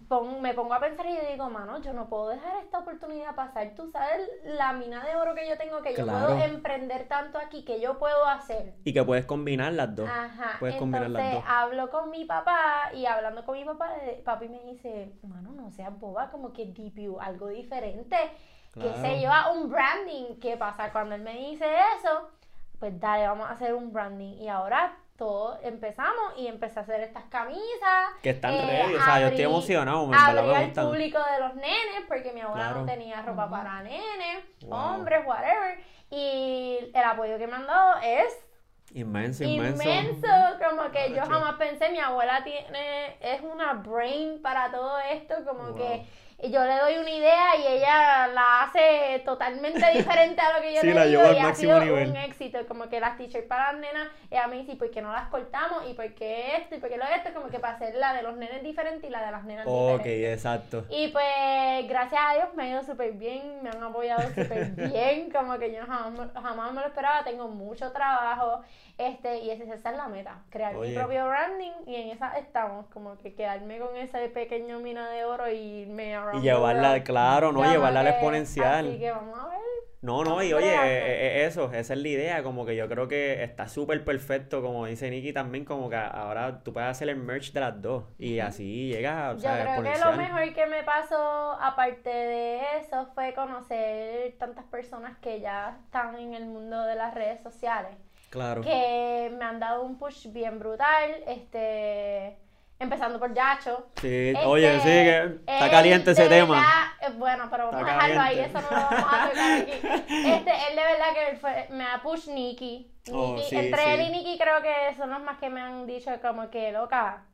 [0.09, 3.35] pon- me pongo a pensar y yo digo, mano, yo no puedo dejar esta oportunidad
[3.35, 3.73] pasar.
[3.75, 7.65] Tú sabes la mina de oro que yo tengo, que yo puedo emprender tanto aquí,
[7.65, 8.75] que yo puedo hacer.
[8.85, 10.09] Y que puedes combinar las dos.
[10.09, 11.45] Ajá, Puedes combinar entonces las dos.
[11.53, 15.71] hablo con mi papá y hablando con mi papá, le- papi me dice, mano, no
[15.71, 18.17] seas boba, como que DPU, algo diferente,
[18.75, 19.01] que Claro.
[19.01, 20.39] se lleva un branding.
[20.41, 20.93] ¿Qué pasa?
[20.93, 21.67] Cuando él me dice
[21.99, 22.29] eso,
[22.79, 24.35] pues dale, vamos a hacer un branding.
[24.39, 28.09] Y ahora todo empezamos y empecé a hacer estas camisas.
[28.23, 30.87] Que están eh, ready, o sea, yo estoy emocionado, verdad abrí me al gustan.
[30.89, 32.81] público de los nenes, porque mi abuela Claro.
[32.81, 34.73] no tenía ropa para nenes, Wow.
[34.97, 35.79] hombres, whatever.
[36.11, 38.35] Y el apoyo que me han dado es
[38.93, 39.83] Inmenso, inmenso.
[39.85, 40.27] inmenso,
[40.69, 45.65] como que yo jamás pensé, mi abuela tiene, es una brain para todo esto, como
[45.69, 45.77] Wow.
[45.77, 46.07] que
[46.49, 50.81] yo le doy una idea y ella la hace totalmente diferente a lo que yo
[50.81, 52.11] Sí, le la digo llevó al y ha máximo sido nivel.
[52.11, 55.03] un éxito, como que las t-shirts para las nenas, ella me dice, ¿y por qué
[55.03, 55.85] no las cortamos?
[55.89, 56.77] ¿Y por qué esto?
[56.77, 57.35] ¿Y por qué lo esto?
[57.35, 60.03] Como que para hacer la de los nenes diferente y la de las nenas Ok,
[60.03, 60.33] diferente.
[60.33, 60.85] exacto.
[60.89, 65.31] Y pues, gracias a Dios me ha ido súper bien, me han apoyado súper bien,
[65.31, 68.63] como que yo jamás, me- jamás me lo esperaba, tengo mucho trabajo,
[68.99, 70.91] este, y esa esa es la meta, crear Oye.
[70.91, 75.25] mi propio branding, y en esa estamos, como que quedarme con ese pequeño mina de
[75.25, 77.05] oro y irme around Y the llevarla, world.
[77.05, 77.63] claro, ¿no?
[77.71, 78.89] Llevarla al que- exponencial.
[78.89, 79.61] Así que vamos a ver.
[80.03, 80.79] No, no, y oye, eh,
[81.43, 84.87] eh, eso, esa es la idea, como que yo creo que está súper perfecto, como
[84.87, 88.39] dice Nicky también, como que ahora tú puedes hacer el merch de las dos y
[88.39, 90.17] así llegas a, o Yo sea, creo que lo exponencial.
[90.17, 96.33] mejor que me pasó, aparte de eso, fue conocer tantas personas que ya están en
[96.33, 97.93] el mundo de las redes sociales.
[98.31, 98.63] Claro.
[98.63, 102.39] que me han dado un push bien brutal, este,
[102.81, 103.87] empezando por Yacho.
[104.01, 106.57] Sí, Este, oye, sí, que está él caliente ese tema.
[106.57, 109.53] verdad, eh, bueno, pero vamos Está a dejarlo ahí, eso no lo vamos a tocar
[109.61, 109.71] aquí.
[110.11, 112.91] Este, él de verdad que fue- me ha push Nicky.
[113.13, 113.91] Oh, sí, entre sí.
[113.91, 117.25] él y Nicky creo que son los más que me han dicho como que, loca,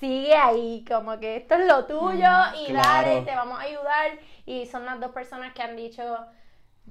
[0.00, 2.28] sigue ahí, como que esto es lo tuyo
[2.60, 3.08] y Claro.
[3.08, 4.10] dale, te vamos a ayudar.
[4.46, 6.02] Y son las dos personas que han dicho,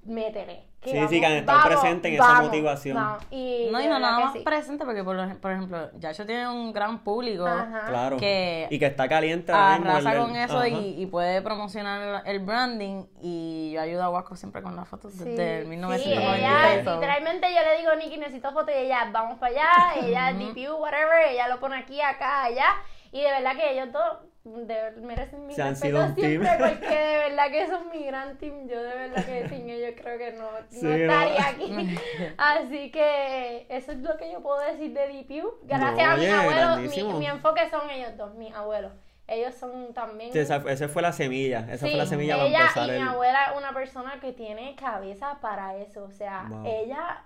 [0.04, 0.66] métele.
[0.84, 2.96] Sí, sí, que han estado presentes en esa motivación.
[2.98, 3.24] vamos.
[3.30, 4.40] Y No, y no nada más sí.
[4.40, 7.86] presente, porque por, por ejemplo, Yacho tiene un gran público Ajá.
[7.88, 8.18] Claro.
[8.18, 13.06] que y que está caliente arrasa el- con eso y, y puede promocionar el branding.
[13.22, 16.40] Y yo ayudo a Guasco siempre con las fotos Sí, desde el sí, 1996.
[16.40, 20.34] ella, so- literalmente yo le digo, Nikki, necesito foto y ella, vamos para allá, ella,
[20.34, 22.66] DPU, whatever, ella lo pone aquí, acá, allá,
[23.12, 26.58] y de verdad que ellos dos de- merecen mi respeto siempre, team.
[26.58, 30.18] porque de verdad que son mi gran team, yo de verdad que sin ellos creo
[30.18, 30.92] que no, Sí, ¿no?
[30.94, 31.98] estaría aquí,
[32.38, 36.30] así que eso es lo que yo puedo decir de DPU, gracias No, a mis
[36.30, 38.92] abuelos, mi, mi enfoque son ellos dos, mis abuelos,
[39.28, 40.34] ellos son también...
[40.34, 42.92] Sí, esa, esa fue la semilla, esa fue la Sí, semilla para ella empezar y
[42.92, 43.08] mi el...
[43.08, 46.64] abuela es una persona que tiene cabeza para eso, o sea, Wow.
[46.66, 47.24] ella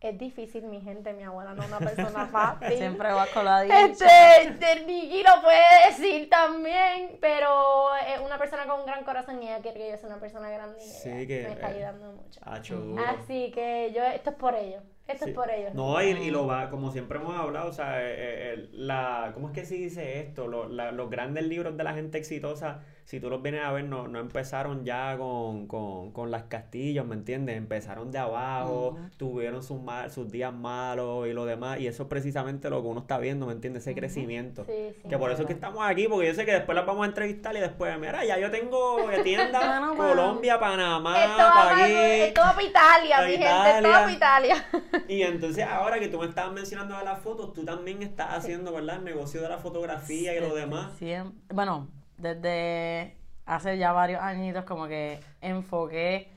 [0.00, 2.76] es difícil, mi gente, mi abuela no es una persona fácil.
[2.76, 3.74] Siempre ha dicho.
[4.04, 5.58] Este, este, Nikki lo puede
[5.88, 9.96] decir también, pero es una persona con un gran corazón y ella quiere que yo
[9.96, 12.40] sea una persona grande y Sí, que, me está eh, ayudando mucho.
[12.76, 13.04] Duro.
[13.06, 15.30] Así que yo, esto es por ellos, esto Sí.
[15.30, 15.74] es por ellos.
[15.74, 18.14] No, y, y lo va, como siempre hemos hablado, o sea, eh,
[18.54, 20.46] eh, la, ¿cómo es que se dice esto?
[20.46, 23.84] Lo- la- los grandes libros de la gente exitosa, si tú los vienes a ver,
[23.86, 27.56] no, no empezaron ya con, con, con las castillos, ¿me entiendes?
[27.56, 32.08] Empezaron de abajo, tuvieron sus, mal- sus días malos y lo demás, y eso es
[32.10, 33.84] precisamente lo que uno está viendo, ¿me entiendes?
[33.86, 34.66] Ese crecimiento.
[34.66, 35.08] Sí, sí.
[35.08, 37.06] Que por eso es que estamos aquí, porque yo sé que después las vamos a
[37.06, 39.90] entrevistar y después, mira, ya yo tengo tienda.
[39.96, 41.96] Colombia, Panamá, Esto va para, París.
[41.96, 44.66] esto va para Italia, mi gente, esto va para Italia.
[45.08, 48.70] Y entonces ahora que tú me estabas mencionando de las fotos, tú también estás haciendo,
[48.70, 48.96] ¿verdad?
[48.96, 50.92] El negocio de la fotografía y lo demás.
[51.00, 56.30] Siem- bueno, desde hace ya varios añitos como que enfoqué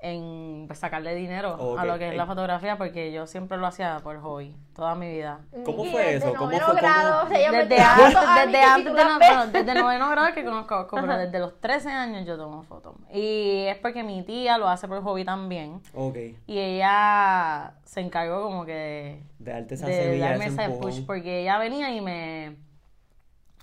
[0.00, 3.98] en pues, sacarle dinero a lo que es la fotografía porque yo siempre lo hacía
[4.04, 5.40] por hobby, toda mi vida.
[5.64, 6.34] ¿Cómo Nikki, fue eso?
[6.34, 6.60] ¿Cómo fue?
[6.60, 6.74] ¿Cómo?
[6.74, 9.28] grado, Desde, desde antes de no- ves.
[9.28, 12.94] bueno, desde noveno grado que conozco pero desde los 13 años yo tomo fotos.
[13.12, 15.80] Y es porque mi tía lo hace por hobby también.
[15.94, 20.90] Ok, Y ella se encargó como que de de semilla, darme ese ese empujón.
[20.92, 22.56] push porque ella venía y me,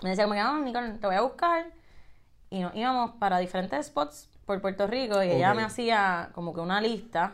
[0.06, 1.66] me decía como que, no, Nicole, te voy a buscar
[2.52, 5.56] y nos íbamos para diferentes spots por Puerto Rico y ella Ok.
[5.58, 7.34] me hacía como que una lista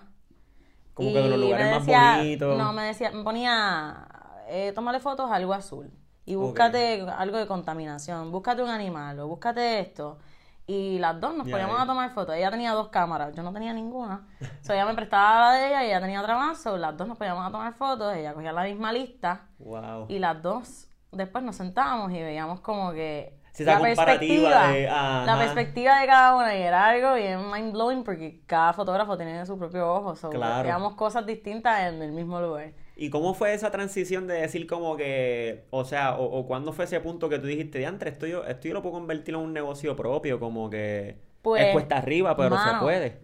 [0.94, 1.86] Como y que de los lugares más
[2.18, 2.58] bonitos.
[2.58, 4.08] no me decía me ponía
[4.48, 5.92] eh, tómale fotos a algo azul
[6.26, 10.18] y búscate algo de contaminación búscate un animal o búscate esto
[10.66, 11.84] y las dos nos Ya, poníamos ya.
[11.84, 14.26] a tomar fotos ella tenía dos cámaras yo no tenía ninguna
[14.62, 17.08] so ella me prestaba la de ella y ella tenía otra más so las dos
[17.08, 20.06] nos poníamos a tomar fotos ella cogía la misma lista Wow.
[20.08, 24.88] y las dos después nos sentábamos y veíamos como que Sí, esa comparativa de-
[25.24, 29.46] la perspectiva de cada una y era algo bien mind blowing porque cada fotógrafo tiene
[29.46, 30.64] su propio ojo, so, Claro.
[30.64, 32.74] veíamos cosas distintas en el mismo lugar.
[32.96, 36.86] ¿Y cómo fue esa transición de decir como que, o sea, o, o cuándo fue
[36.86, 39.54] ese punto que tú dijiste, diantre, esto yo, esto yo lo puedo convertir en un
[39.54, 43.22] negocio propio, como que Pues, es cuesta arriba, pero se mano, puede?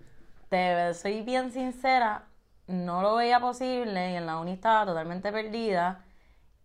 [0.49, 2.29] Te soy bien sincera,
[2.67, 6.05] no lo veía posible y en la uni estaba totalmente perdida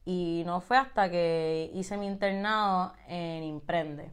[0.04, 4.10] y no fue hasta que hice mi internado en Imprende.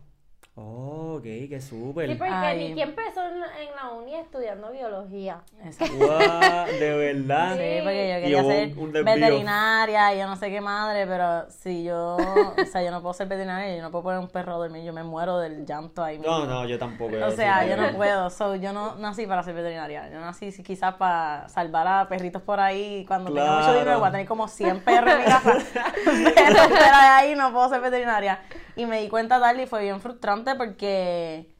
[0.61, 2.09] Oh, ok, qué súper.
[2.09, 2.67] Sí, porque Ay.
[2.69, 5.41] Nikki empezó en, en la uni estudiando biología.
[5.63, 5.95] Exacto.
[5.95, 7.53] De verdad.
[7.55, 9.13] Sí, porque yo quería hubo ser un- un desvío.
[9.15, 13.13] veterinaria y yo no sé qué madre, pero si yo, o sea, yo no puedo
[13.13, 16.03] ser veterinaria, yo no puedo poner un perro a dormir, yo me muero del llanto
[16.03, 16.39] ahí mismo.
[16.39, 17.13] No, no, yo tampoco.
[17.25, 20.95] O sea, yo no puedo, so, yo no nací para ser veterinaria, yo nací quizás
[20.95, 23.79] para salvar a perritos por ahí, cuando tenga mucho Claro.
[23.79, 25.53] dinero voy a tener como 100 perros en mi casa,
[26.35, 28.39] pero fuera de ahí no puedo ser veterinaria.
[28.75, 31.55] Y me di cuenta tarde y fue bien frustrante porque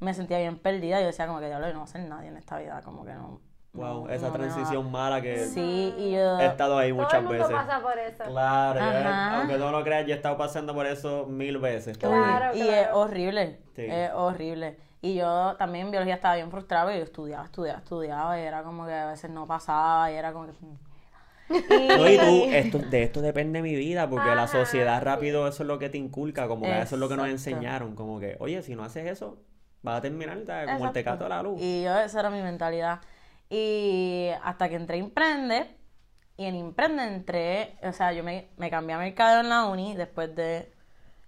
[0.00, 2.28] me sentía bien perdida, yo decía como que diablo, yo no voy a ser nadie
[2.28, 3.40] en esta vida, como que no.
[3.72, 4.44] Wow, no- esa no me va".
[4.54, 6.38] transición mala que Sí, y yo...
[6.38, 7.56] he estado ahí Todo muchas el mundo veces.
[7.56, 8.24] pasa por eso.
[8.24, 8.80] Claro,
[9.40, 11.98] aunque tú no lo creas, yo he estado pasando por eso mil veces.
[11.98, 12.22] También.
[12.22, 12.72] Claro, y claro.
[12.82, 13.86] es horrible, Sí.
[13.88, 14.78] es horrible.
[15.02, 18.62] Y yo también en biología estaba bien frustrada y yo estudiaba, estudiaba, estudiaba y era
[18.62, 20.52] como que a veces no pasaba y era como que...
[21.48, 25.66] No, y tú, esto, de esto depende mi vida, porque la sociedad rápido eso es
[25.66, 28.62] lo que te inculca, como que eso es lo que nos enseñaron, como que, oye,
[28.62, 29.38] si no haces eso,
[29.82, 30.70] vas a terminar ¿sabes?
[30.72, 31.60] como el tecato de la luz.
[31.60, 33.00] Y yo, esa era mi mentalidad.
[33.50, 35.76] Y hasta que entré a Imprende,
[36.36, 39.94] y en Imprende entré, o sea, yo me, me cambié a mercadeo en la uni
[39.94, 40.72] después de...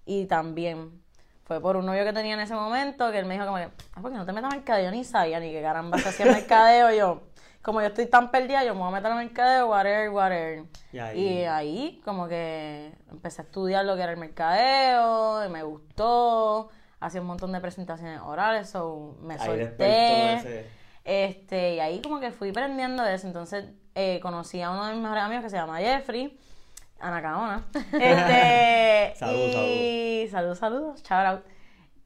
[0.06, 1.02] Y también
[1.44, 3.68] fue por un novio que tenía en ese momento, que él me dijo como que,
[3.94, 4.90] ah, ¿por qué no te metas a mercadeo?
[4.90, 6.92] Ni sabía ni qué caramba se hacía mercadeo.
[6.92, 7.22] yo,
[7.66, 10.64] como yo estoy tan perdida, yo me voy a meter a mercadeo, whatever, whatever.
[10.92, 15.48] Y ahí- Y ahí como que empecé a estudiar lo que era el mercadeo, y
[15.50, 20.34] me gustó, hacía un montón de presentaciones orales, so me Ahí solté.
[20.34, 20.66] ese-
[21.04, 23.26] Este, y ahí como que fui aprendiendo de eso.
[23.26, 26.38] Entonces eh, conocí a uno de mis mejores amigos que se llama Jeffrey,
[27.00, 27.64] Anacaona.
[27.92, 31.44] Este, Salud, y saludos, saludos, shout out.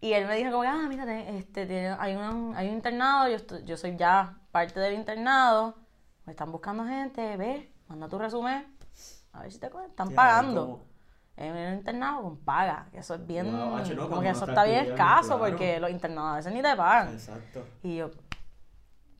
[0.00, 3.28] Y él me dijo como que, ah, mírate, este, tiene- hay, un, hay un internado,
[3.28, 5.74] yo, estoy- yo soy ya parte del internado,
[6.24, 8.66] me están buscando gente, ve, manda tu resumen,
[9.32, 10.84] a ver si te cogen, están Ya, pagando.
[11.36, 14.64] En un internado con paga, que eso es bien, Wow, no, como que eso está
[14.64, 15.44] bien escaso claro.
[15.56, 17.12] porque los internados a veces ni te pagan.
[17.14, 17.64] Exacto.
[17.82, 18.10] Y yo,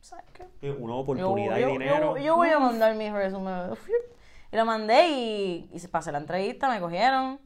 [0.01, 0.71] ¿sabes qué?
[0.73, 2.17] Una Yo, oportunidad yo- y dinero.
[2.19, 3.71] yo- yo voy a mandar mi resumen.
[4.53, 7.41] Y lo mandé y, y se pasé la entrevista, me cogieron.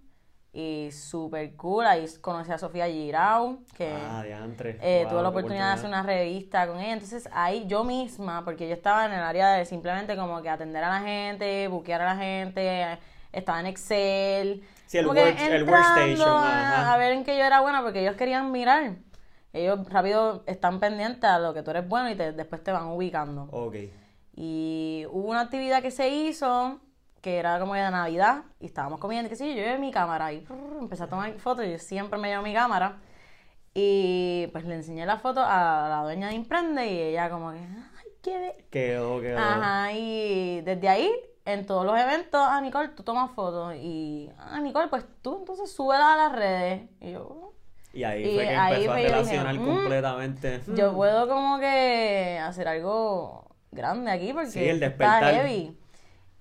[0.56, 1.84] Y súper cool.
[1.84, 4.78] Ahí conocí a Sofía Girau, que Ah, diantre.
[4.80, 6.92] eh, Wow, tuve la oportunidad de hacer una revista con ella.
[6.92, 10.84] Entonces ahí yo misma, porque yo estaba en el área de simplemente como que atender
[10.84, 12.98] a la gente, buquear a la gente,
[13.32, 14.62] estaba en Excel.
[14.86, 18.92] Sí, el work- workstation, a ver en qué yo era buena, porque ellos querían mirar.
[19.52, 22.86] Ellos rápido están pendientes a lo que tú eres bueno y te- después te van
[22.86, 23.48] ubicando.
[23.50, 23.74] Ok.
[24.36, 26.80] Y hubo una actividad que se hizo
[27.24, 30.40] que era como de Navidad y estábamos comiendo, que sí, yo llevé mi cámara y
[30.40, 32.98] prr, empecé a tomar fotos, yo siempre me llevo mi cámara
[33.72, 37.58] y pues le enseñé la foto a la dueña de Imprende y ella como que,
[37.60, 38.64] ay, qué be-".
[38.70, 39.38] Quedó, quedó.
[39.38, 41.10] Ajá, y desde ahí,
[41.46, 45.72] en todos los eventos, ah, Nicole, tú tomas fotos y, ah, Nicole, pues tú entonces
[45.72, 46.90] súbela a las redes.
[47.00, 47.52] Y yo,
[47.94, 50.60] Y ahí Y fue que empezó a yo dije, relacionar "Mm, completamente.
[50.76, 55.34] yo puedo como que hacer algo grande aquí porque Sí, el esto está despertar.
[55.34, 55.78] heavy.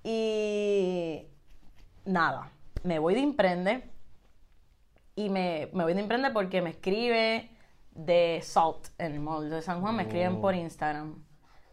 [0.04, 1.26] Y
[2.04, 2.50] nada,
[2.82, 3.90] me voy de Imprende
[5.16, 7.50] y me, me voy de Imprende porque me escribe
[7.92, 10.40] de Salt en el mall de San Juan, me escriben Oh.
[10.42, 11.24] por Instagram.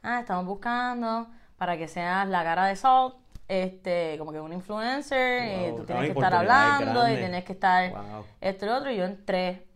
[0.02, 3.16] Ah, estamos buscando para que seas la cara de Salt,
[3.48, 7.52] este, como que un influencer, y tú no, tienes que estar hablando y tienes que
[7.54, 8.26] estar Wow.
[8.40, 9.68] esto y lo otro, y yo entré.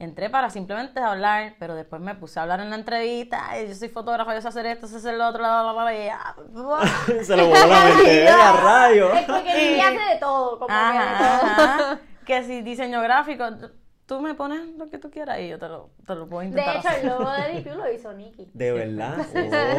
[0.00, 3.50] Entré para simplemente hablar, pero después me puse a hablar en la entrevista.
[3.50, 6.06] "Ay, yo soy fotógrafa, yo sé hacer esto, sé hacer lo otro, bla, bla", y
[6.06, 6.34] ya,
[7.22, 8.26] Se lo voló la mente.
[8.28, 9.12] A rayo.
[9.12, 10.80] Es porque Nikki hace de todo, como de.
[10.82, 11.98] Ajá.
[12.24, 13.44] Que si diseño gráfico,
[14.06, 16.46] tú me pones lo que tú quieras y yo te lo, te lo puedo De
[16.48, 17.04] intentar hecho, hacer.
[17.04, 18.50] el logo de DQ lo hizo Nikki.
[18.54, 19.16] De verdad.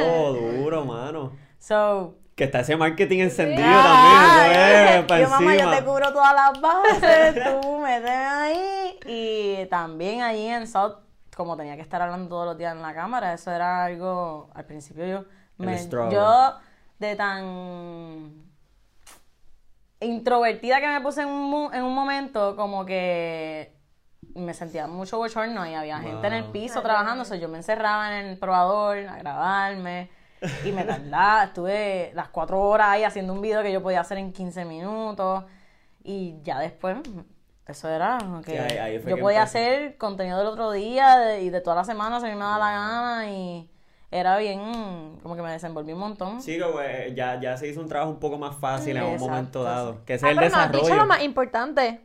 [0.05, 1.31] Oh, duro, mano.
[1.59, 5.07] So, Que está ese marketing encendido también.
[5.23, 8.99] Yo, mamá, yo te cubro todas las bases, tú méteme ahí.
[9.05, 10.95] Y también allí en South,
[11.35, 14.65] como tenía que estar hablando todos los días en la cámara, eso era algo, al
[14.65, 15.25] principio yo,
[15.57, 15.73] me-
[16.11, 16.55] yo
[16.99, 18.41] de tan
[19.99, 23.75] introvertida que me puse en un, en un momento, como que
[24.35, 27.57] me sentía mucho bochorno y había gente en el piso trabajando, o sea, yo me
[27.57, 30.09] encerraba en el probador a grabarme
[30.65, 34.17] y me tardaba, estuve las cuatro horas ahí haciendo un video que yo podía hacer
[34.17, 35.43] en 15 minutos
[36.03, 36.97] y ya después
[37.67, 41.17] Eso era que Sí, ahí- ahí fue yo que podía hacer contenido del otro día
[41.19, 43.69] de- y de toda la semana si a mí me daba la gana y
[44.09, 46.41] era bien, como que me desenvolví un montón.
[46.41, 49.09] Sí, como eh, ya, ya se hizo un trabajo un poco más fácil en un
[49.11, 49.93] Exacto, momento dado.
[49.93, 49.99] sí.
[50.05, 51.01] Que ese Ah, es el pero no has dicho desarrollo.
[51.03, 52.01] lo más importante,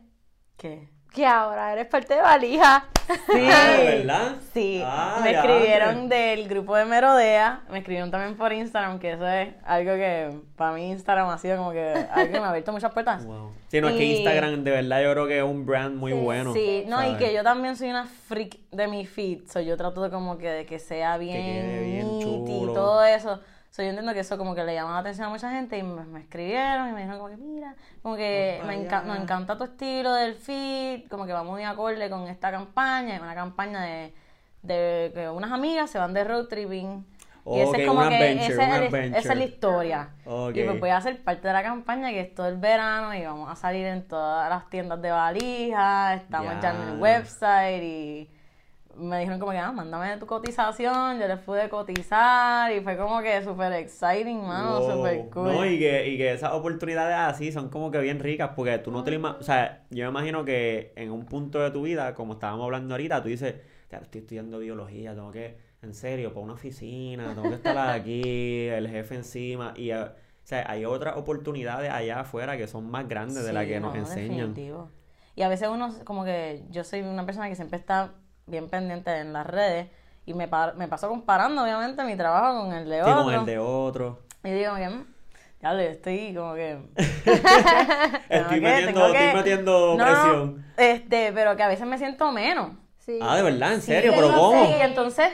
[0.55, 0.89] ¿Qué?
[1.17, 2.85] Que ahora eres parte de Valija.
[3.07, 4.35] Sí, Ah, ¿de verdad?
[4.53, 9.27] Sí, Ah, me escribieron del grupo de Merodea, me escribieron también por Instagram, que eso
[9.27, 12.71] es algo que para mí Instagram ha sido como que algo que me ha abierto
[12.71, 13.25] muchas puertas.
[13.25, 13.51] Wow.
[13.69, 16.19] Sí, no, es que Instagram de verdad yo creo que es un brand muy Sí,
[16.19, 16.53] bueno.
[16.53, 20.03] Sí, no, y que yo también soy una freak de mi feed, so yo trato
[20.03, 23.39] de como que, de que sea bien, quede bien y todo eso.
[23.77, 25.83] So yo entiendo que eso como que le llama la atención a mucha gente y
[25.83, 29.55] me, me escribieron y me dijeron como que mira, como que me enca- nos encanta
[29.55, 34.13] tu estilo del feed, como que va muy acorde con esta campaña, una campaña de,
[34.63, 37.05] de que unas amigas se van de road tripping.
[37.45, 38.83] Y ese es como que adventure, ese es el-
[39.15, 40.09] esa es la historia.
[40.49, 43.23] Y pues voy a ser parte de la campaña que es todo el verano y
[43.23, 48.29] vamos a salir en todas las tiendas de valijas, estamos ya, en el website y
[48.99, 53.21] me dijeron como que, ah, mándame tu cotización, yo les pude cotizar y fue como
[53.21, 54.91] que súper exciting, mano, Wow.
[54.95, 55.43] súper cool.
[55.43, 58.91] No, y que, y que esas oportunidades así son como que bien ricas, porque tú
[58.91, 61.83] no te lo imaginas, o sea, yo me imagino que en un punto de tu
[61.83, 63.55] vida, como estábamos hablando ahorita, tú dices,
[63.91, 68.67] "Ya, estoy estudiando biología, tengo que, en serio, para una oficina, tengo que estar aquí,
[68.67, 70.09] el jefe encima, y, eh, o
[70.43, 73.99] sea, hay otras oportunidades allá afuera que son más grandes de las que nos no,
[73.99, 74.53] enseñan.
[74.53, 74.89] definitivo.
[75.35, 78.13] Y a veces uno, como que yo soy una persona que siempre está
[78.47, 79.87] bien pendiente en las redes
[80.25, 83.23] y me, par- me paso comparando, obviamente, mi trabajo con el de Sí, otro.
[83.23, 84.19] con el de otro.
[84.43, 85.05] Y digo que, mm,
[85.61, 86.77] ya lo estoy como que...
[88.29, 90.65] Estoy metiendo, que- estoy metiendo No, presión.
[90.77, 92.71] Este, pero que a veces me siento menos.
[92.99, 93.19] Sí.
[93.21, 94.65] Ah, de verdad, en serio, pero ¿cómo?
[94.69, 95.29] Y entonces,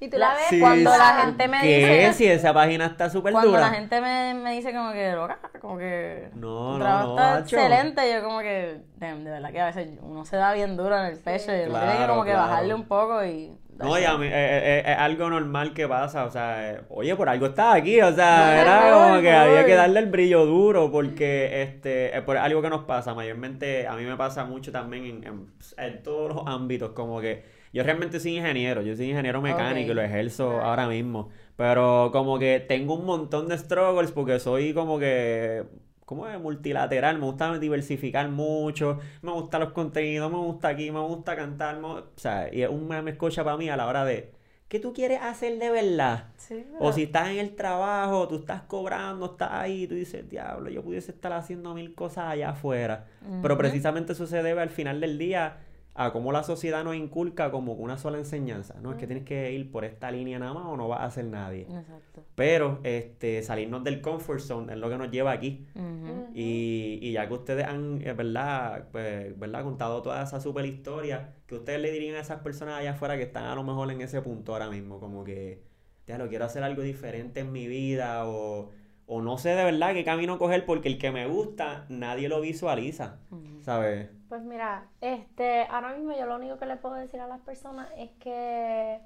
[0.00, 0.98] Y tú la ves Sí, cuando sí.
[0.98, 2.06] la gente me ¿Qué?
[2.06, 2.12] dice...
[2.14, 3.60] Si esa página está súper Cuando dura.
[3.60, 7.40] la gente me, me dice como que, loca, como que No, no, trabajo no, está
[7.40, 7.56] macho.
[7.56, 10.96] excelente, yo como que, de, de verdad que a veces uno se da bien duro
[10.96, 12.48] en el pecho y uno tiene que Claro, como que claro.
[12.48, 13.52] bajarle un poco y...
[13.78, 16.80] No, y a mí, eh, eh, eh, es algo normal que pasa, o sea, eh,
[16.90, 19.38] oye, por algo estás aquí, o sea, No, era no, como que no.
[19.38, 23.86] había que darle el brillo duro, porque este, es por algo que nos pasa, mayormente
[23.86, 27.82] a mí me pasa mucho también en, en- en todos los ámbitos, como que yo
[27.82, 32.60] realmente soy ingeniero, yo soy ingeniero mecánico y lo ejerzo ahora mismo, pero como que
[32.66, 35.64] tengo un montón de struggles porque soy como que
[36.04, 36.40] ¿cómo es?
[36.40, 41.78] Multilateral, me gusta diversificar mucho, me gustan los contenidos, me gusta aquí, me gusta cantar,
[41.78, 44.32] me- o sea, y es una mezcocha para mí a la hora de,
[44.68, 46.24] ¿qué tú quieres hacer de verdad?
[46.36, 50.68] Sí, O si estás en el trabajo, tú estás cobrando, estás ahí, tú dices, diablo,
[50.70, 53.06] yo pudiese estar haciendo mil cosas allá afuera.
[53.42, 55.58] Pero precisamente eso se debe al final del día
[55.94, 58.76] a cómo la sociedad nos inculca como una sola enseñanza.
[58.80, 61.10] No es que tienes que ir por esta línea nada más o no vas a
[61.10, 61.62] ser nadie.
[61.62, 62.24] Exacto.
[62.36, 65.66] Pero este, salirnos del comfort zone es lo que nos lleva aquí.
[65.74, 66.28] Ujú.
[66.32, 68.88] Y, y ya que ustedes han, eh, ¿verdad?
[68.92, 69.64] Pues, ¿verdad?
[69.64, 73.24] Contado toda esa super historia, que ustedes le dirían a esas personas allá afuera que
[73.24, 75.62] están a lo mejor en ese punto ahora mismo, como que,
[76.06, 78.70] ya lo quiero hacer algo diferente en mi vida o,
[79.06, 82.40] o no sé de verdad qué camino coger porque el que me gusta nadie lo
[82.40, 83.20] visualiza,
[83.62, 84.08] ¿sabes?
[84.30, 87.90] Pues mira, este, ahora mismo yo lo único que le puedo decir a las personas
[87.98, 89.02] es que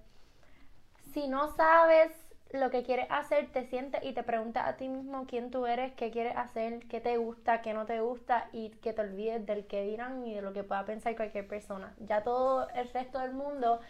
[1.12, 2.10] si no sabes
[2.52, 5.92] lo que quieres hacer, te sientes y te preguntas a ti mismo quién tú eres,
[5.94, 9.66] qué quieres hacer, qué te gusta, qué no te gusta y que te olvides del
[9.66, 11.94] que dirán y de lo que pueda pensar cualquier persona.
[11.98, 13.80] Ya todo el resto del mundo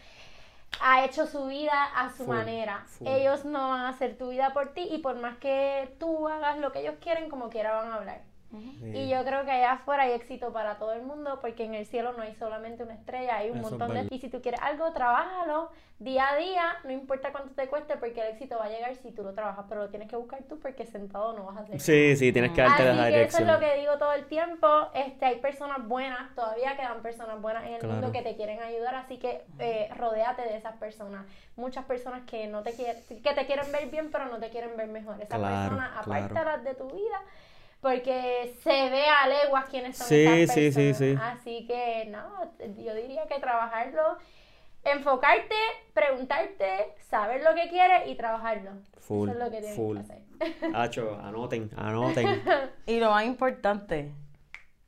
[0.80, 2.86] ha hecho su vida a su Full, manera.
[2.86, 3.06] full.
[3.08, 6.58] Ellos no van a hacer tu vida por ti y por más que tú hagas
[6.58, 8.22] lo que ellos quieren, como quiera van a hablar.
[8.82, 11.86] Y yo creo que allá afuera hay éxito para todo el mundo porque en el
[11.86, 14.06] cielo no hay solamente una estrella, hay un Eso es montón de...
[14.14, 18.20] Y si tú quieres algo, trabájalo día a día, no importa cuánto te cueste porque
[18.20, 20.58] el éxito va a llegar si tú lo trabajas, pero lo tienes que buscar tú
[20.58, 21.80] porque sentado no vas a hacer.
[21.80, 24.26] Sí, sí, tienes que darte Así esa que eso es lo que digo todo el
[24.26, 24.66] tiempo.
[24.94, 27.94] Este, hay personas buenas, todavía quedan personas buenas en el Claro.
[27.94, 31.24] mundo que te quieren ayudar, así que eh, rodéate de esas personas.
[31.56, 34.76] Muchas personas que no te quieren, que te quieren ver bien, pero no te quieren
[34.76, 35.14] ver mejor.
[35.22, 36.12] Esas Claro, personas, claro.
[36.24, 37.20] apártalas de tu vida.
[37.84, 41.38] Porque se ve a leguas quiénes son Sí, esas sí, sí, personas.
[41.38, 42.50] Así que, no,
[42.82, 44.16] yo diría que trabajarlo,
[44.84, 45.54] enfocarte,
[45.92, 48.70] preguntarte, saber lo que quieres y trabajarlo.
[49.00, 49.96] Full, Eso es lo que tienes full.
[49.98, 50.22] que hacer.
[50.74, 52.42] Hacho, anoten, anoten.
[52.86, 54.12] Y lo más importante,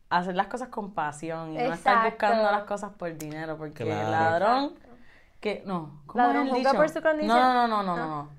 [0.09, 3.90] hacer las cosas con pasión y no estar buscando las cosas por dinero, porque el
[3.90, 4.11] Claro.
[4.11, 4.74] ladrón
[5.40, 6.76] que no, ¿cómo Ladrón juzga dicho?
[6.76, 7.28] por su condición.
[7.38, 8.07] No, no, no, no, no, Ah.
[8.07, 8.36] no.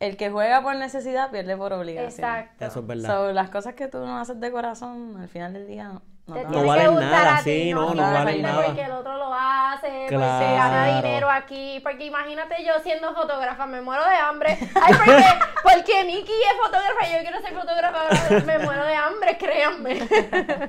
[0.00, 2.28] El que juega por necesidad pierde por obligación.
[2.28, 2.64] Exacto.
[2.64, 3.08] Eso es verdad.
[3.08, 6.66] So, las cosas que tú no haces de corazón, al final del día No Te
[6.66, 8.66] valen nada, ti, sí, no, no valen nada.
[8.66, 10.56] porque el otro lo hace, porque Claro.
[10.56, 11.80] gana dinero aquí.
[11.82, 14.58] Porque imagínate yo siendo fotógrafa, me muero de hambre.
[14.74, 15.24] Ay, porque,
[15.62, 20.00] porque Nikki es fotógrafa y yo quiero ser fotógrafa, me muero de hambre, créanme.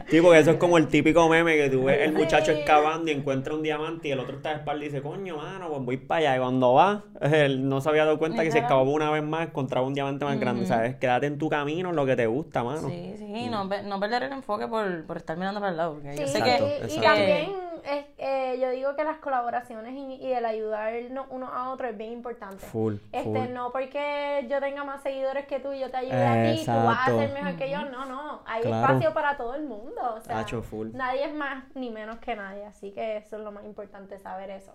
[0.07, 2.60] Sí, porque eso es como el típico meme que tú ves el muchacho Sí.
[2.60, 5.68] excavando y encuentra un diamante y el otro está de espalda y dice, coño, mano,
[5.70, 6.36] pues voy para allá.
[6.38, 8.64] Y cuando va, él no se había dado cuenta que se Literal.
[8.80, 10.95] excavó una vez más, encontraba un diamante más grande, ¿sabes?
[10.95, 12.88] Quédate en tu camino, en lo que te gusta, mano.
[12.88, 15.93] Sí, sí, no, pe- no perder el enfoque por, por estar mirando para el lado.
[15.95, 19.93] Porque Sí, yo sé Exacto, que, y, también es- eh, yo digo que las colaboraciones
[19.93, 22.66] y, y el ayudarnos uno a otro es bien importante.
[22.68, 23.54] Full, Este, full.
[23.54, 26.72] no porque yo tenga más seguidores que tú y yo te ayude a ti, tú
[26.72, 27.86] vas a ser mejor que yo.
[27.86, 28.41] No, no.
[28.45, 28.82] Hay Claro.
[28.93, 30.16] espacio para todo el mundo.
[30.18, 30.89] O sea, Hacho, full.
[30.93, 32.66] nadie es más ni menos que nadie.
[32.66, 34.74] Así que eso es lo más importante, saber eso.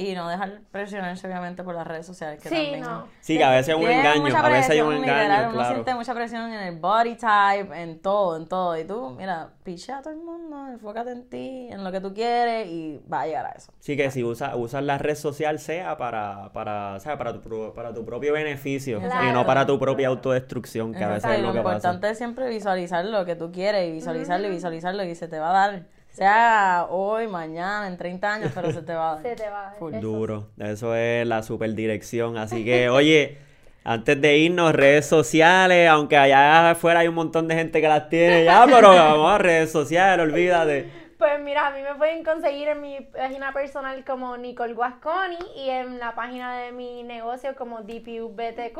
[0.00, 2.40] Y no dejar presionarse, obviamente, por las redes sociales.
[2.42, 3.06] Que Sí, también, no.
[3.20, 5.52] Sí, que a veces es un engaño, a veces hay un presión, literal, engaño, Uno
[5.58, 5.74] claro.
[5.74, 8.78] siente mucha presión en el body type, en todo, en todo.
[8.78, 12.14] Y tú, mira, picha a todo el mundo, enfócate en ti, en lo que tú
[12.14, 13.72] quieres y va a llegar a eso.
[13.80, 17.18] Sí, que si usas usas la red social sea para, para, ¿sabes?
[17.18, 19.32] para, tu, pro- para tu propio beneficio y Claro.
[19.32, 21.76] no para tu propia autodestrucción, que a veces es y lo lo que pasa.
[21.76, 25.38] importante es siempre visualizar lo que tú quieres y visualizarlo y visualizarlo y se te
[25.38, 25.82] va a dar.
[26.12, 29.22] Sea hoy, mañana, en 30 años, pero se te va a dar.
[29.30, 29.78] Se te va a dar.
[29.78, 29.94] Full.
[29.94, 32.36] Eso Duro, eso es la superdirección.
[32.36, 33.38] Así que, oye,
[33.84, 38.08] antes de irnos, redes sociales, aunque allá afuera hay un montón de gente que las
[38.08, 40.90] tiene ya, pero vamos a redes sociales, olvídate.
[41.16, 45.68] Pues mira, a mí me pueden conseguir en mi página personal como Nicole Guasconi y
[45.68, 48.78] en la página de mi negocio como DPUBTQ,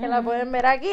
[0.00, 0.92] que la pueden ver aquí.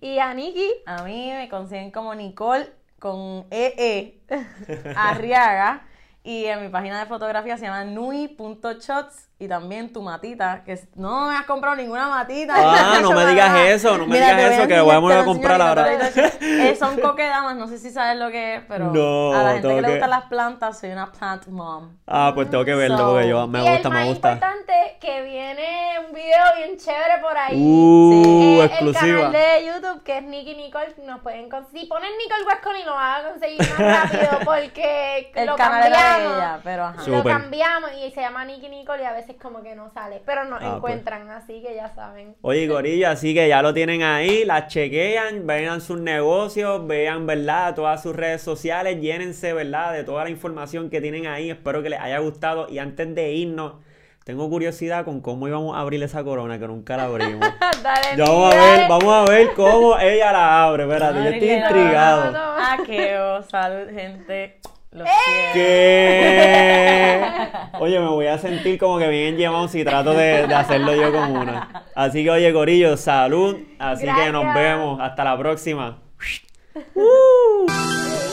[0.00, 2.66] y a Nikki, A mí me consiguen como Nicole
[3.00, 4.20] con EE
[4.96, 5.86] Arriaga
[6.22, 11.28] y en mi página de fotografía se llama nui.shots y también tu matita, que no
[11.28, 12.52] me has comprado ninguna matita.
[12.56, 13.68] Ah, no me digas nada.
[13.70, 16.30] eso, no me Mira, digas eso, que vamos a lo comprar enseño ahora.
[16.40, 19.62] Eh, son coquedamas, no sé si sabes lo que es, pero No, a la gente
[19.68, 21.96] tengo que le que- gustan las plantas, soy una plant mom.
[22.06, 24.32] Ah, pues tengo que verlo porque yo me y gusta, el más me gusta.
[24.32, 27.56] importante, que viene un video bien chévere por ahí.
[27.58, 29.06] Uh, Eh, exclusiva.
[29.06, 31.80] El canal de YouTube que es Nicky Nicole nos pueden conseguir.
[31.80, 33.78] Si ponen Nicole Guasconi lo van a conseguir más
[34.10, 36.36] rápido porque El lo canal era de cambiamos.
[36.36, 37.02] ella, pero ajá.
[37.02, 37.10] Sí.
[37.10, 40.22] Lo cambiamos y se llama Nicky Nicole y a veces como que no sale.
[40.24, 40.94] Pero nos Ah, pues.
[40.94, 42.34] encuentran, así que ya saben.
[42.42, 47.74] Oye, Gorillo, así que ya lo tienen ahí, las chequean, vean sus negocios, vean, ¿verdad?
[47.74, 49.92] Todas sus redes sociales, llénense, ¿verdad?
[49.92, 51.50] De toda la información que tienen ahí.
[51.50, 52.68] Espero que les haya gustado.
[52.68, 53.74] Y antes de irnos,
[54.24, 57.40] tengo curiosidad con cómo íbamos a abrir esa corona, que nunca la abrimos.
[57.82, 60.82] Dale, Ya vamos a ver, vamos a ver cómo ella la abre.
[60.84, 62.24] Espérate, yo estoy intrigado.
[62.26, 62.62] No, no, no.
[62.62, 64.60] Ah, qué oh, salud, gente.
[64.92, 65.50] Los ¡Eh!
[65.52, 67.22] ¿Qué?
[67.78, 71.12] Oye, me voy a sentir como que bien llevado si trato de, de hacerlo yo
[71.12, 71.84] con una.
[71.94, 73.56] Así que, oye, Corillo, salud.
[73.78, 75.00] Así que nos vemos.
[75.00, 75.98] Hasta la próxima.
[76.94, 77.66] Uh.